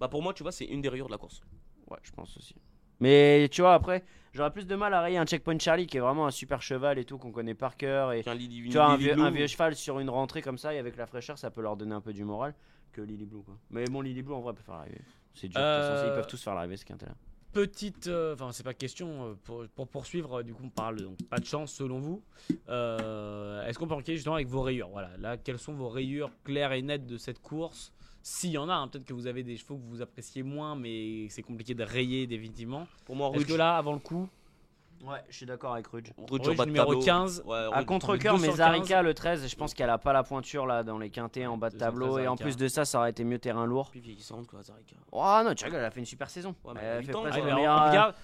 Bah, 0.00 0.08
pour 0.08 0.22
moi, 0.22 0.32
tu 0.34 0.42
vois, 0.42 0.50
c'est 0.52 0.64
une 0.64 0.80
des 0.80 0.88
rayures 0.88 1.06
de 1.06 1.12
la 1.12 1.18
course. 1.18 1.40
Ouais, 1.88 1.98
je 2.02 2.10
pense 2.10 2.36
aussi. 2.36 2.54
Mais 2.98 3.48
tu 3.50 3.60
vois, 3.60 3.74
après, 3.74 4.02
j'aurais 4.32 4.52
plus 4.52 4.66
de 4.66 4.74
mal 4.74 4.92
à 4.92 5.00
rayer 5.02 5.18
un 5.18 5.24
checkpoint 5.24 5.58
Charlie 5.58 5.86
qui 5.86 5.96
est 5.96 6.00
vraiment 6.00 6.26
un 6.26 6.30
super 6.30 6.60
cheval 6.60 6.98
et 6.98 7.04
tout, 7.04 7.16
qu'on 7.18 7.30
connaît 7.32 7.54
par 7.54 7.76
cœur. 7.76 8.12
Et 8.12 8.22
tu 8.22 8.70
vois, 8.72 8.86
un 8.86 8.96
vieux, 8.96 9.14
Blue, 9.14 9.22
un 9.22 9.30
vieux 9.30 9.46
cheval 9.46 9.74
sur 9.76 10.00
une 10.00 10.10
rentrée 10.10 10.42
comme 10.42 10.58
ça 10.58 10.74
et 10.74 10.78
avec 10.78 10.96
la 10.96 11.06
fraîcheur, 11.06 11.38
ça 11.38 11.50
peut 11.50 11.62
leur 11.62 11.76
donner 11.76 11.94
un 11.94 12.00
peu 12.00 12.12
du 12.12 12.24
moral 12.24 12.54
que 12.92 13.00
Lily 13.00 13.24
Blue. 13.26 13.42
Quoi. 13.42 13.56
Mais 13.70 13.84
bon, 13.84 14.00
Lily 14.00 14.22
Blue 14.22 14.34
en 14.34 14.40
vrai 14.40 14.52
peut 14.52 14.62
faire 14.62 14.74
l'arrivée. 14.76 15.00
C'est 15.34 15.48
dur, 15.48 15.60
de 15.60 15.64
toute 15.64 15.88
façon, 15.88 16.04
Euh, 16.06 16.08
ils 16.12 16.14
peuvent 16.14 16.26
tous 16.26 16.42
faire 16.42 16.54
l'arrivée 16.54 16.76
ce 16.76 16.84
petite, 17.52 18.06
euh, 18.06 18.34
enfin 18.34 18.52
c'est 18.52 18.62
pas 18.62 18.74
question 18.74 19.30
euh, 19.30 19.34
pour, 19.42 19.66
pour 19.74 19.88
poursuivre. 19.88 20.38
euh, 20.38 20.42
du 20.42 20.54
coup, 20.54 20.62
on 20.64 20.68
parle 20.70 21.02
donc 21.02 21.18
pas 21.28 21.38
de 21.38 21.44
chance 21.44 21.72
selon 21.72 21.98
vous. 21.98 22.22
Euh, 22.68 23.66
Est-ce 23.66 23.78
qu'on 23.78 23.88
peut 23.88 23.94
enquêter 23.94 24.14
justement 24.14 24.36
avec 24.36 24.48
vos 24.48 24.62
rayures? 24.62 24.88
Voilà, 24.88 25.16
là, 25.18 25.36
quelles 25.36 25.58
sont 25.58 25.74
vos 25.74 25.88
rayures 25.88 26.30
claires 26.44 26.72
et 26.72 26.82
nettes 26.82 27.06
de 27.06 27.18
cette 27.18 27.40
course? 27.40 27.92
S'il 28.22 28.50
y 28.50 28.58
en 28.58 28.68
a, 28.68 28.74
hein, 28.74 28.88
peut-être 28.88 29.06
que 29.06 29.14
vous 29.14 29.26
avez 29.26 29.42
des 29.42 29.56
chevaux 29.56 29.78
que 29.78 29.82
vous 29.88 30.02
appréciez 30.02 30.42
moins, 30.42 30.76
mais 30.76 31.28
c'est 31.30 31.42
compliqué 31.42 31.74
de 31.74 31.82
rayer 31.82 32.26
définitivement. 32.26 32.86
Pour 33.06 33.16
moi, 33.16 33.32
Est-ce 33.34 33.46
que 33.46 33.54
là, 33.54 33.78
avant 33.78 33.94
le 33.94 33.98
coup, 33.98 34.28
Ouais, 35.02 35.18
je 35.30 35.36
suis 35.36 35.46
d'accord 35.46 35.72
avec 35.72 35.86
Rudge. 35.86 36.10
Rouge, 36.18 36.28
Rouge 36.40 36.48
en 36.50 36.54
bas 36.54 36.64
de 36.64 36.70
numéro 36.70 36.86
tableau. 36.92 37.02
15, 37.04 37.42
Ouais, 37.46 37.56
À 37.56 37.78
Rouge- 37.78 37.86
contre-cœur, 37.86 38.34
mais 38.34 38.48
215. 38.48 38.56
Zarika 38.56 39.02
le 39.02 39.14
13, 39.14 39.48
je 39.48 39.56
pense 39.56 39.72
qu'elle 39.72 39.88
a 39.88 39.96
pas 39.96 40.12
la 40.12 40.22
pointure 40.22 40.66
là 40.66 40.82
dans 40.82 40.98
les 40.98 41.08
quintés 41.08 41.46
en 41.46 41.56
bas 41.56 41.70
de 41.70 41.76
213 41.78 41.78
tableau. 42.00 42.18
Et 42.18 42.28
en 42.28 42.36
plus 42.36 42.56
de 42.56 42.68
ça, 42.68 42.84
ça 42.84 42.98
aurait 42.98 43.10
été 43.10 43.24
mieux 43.24 43.38
terrain 43.38 43.64
lourd. 43.64 43.90
plus 43.90 44.00
vieillissante 44.00 44.46
quoi, 44.46 44.62
Zarika. 44.62 44.96
Oh 45.12 45.40
non, 45.44 45.54
tu 45.54 45.64
rigoles, 45.64 45.80
elle 45.80 45.86
a 45.86 45.90
fait 45.90 46.00
une 46.00 46.06
super 46.06 46.28
saison. 46.28 46.54
Ouais, 46.64 46.72
mais 46.74 46.80
elle 46.82 47.04
fait 47.04 47.14
ans, 47.14 47.22
presque 47.22 47.38
Ouais, 47.44 47.54
meilleur- 47.54 48.14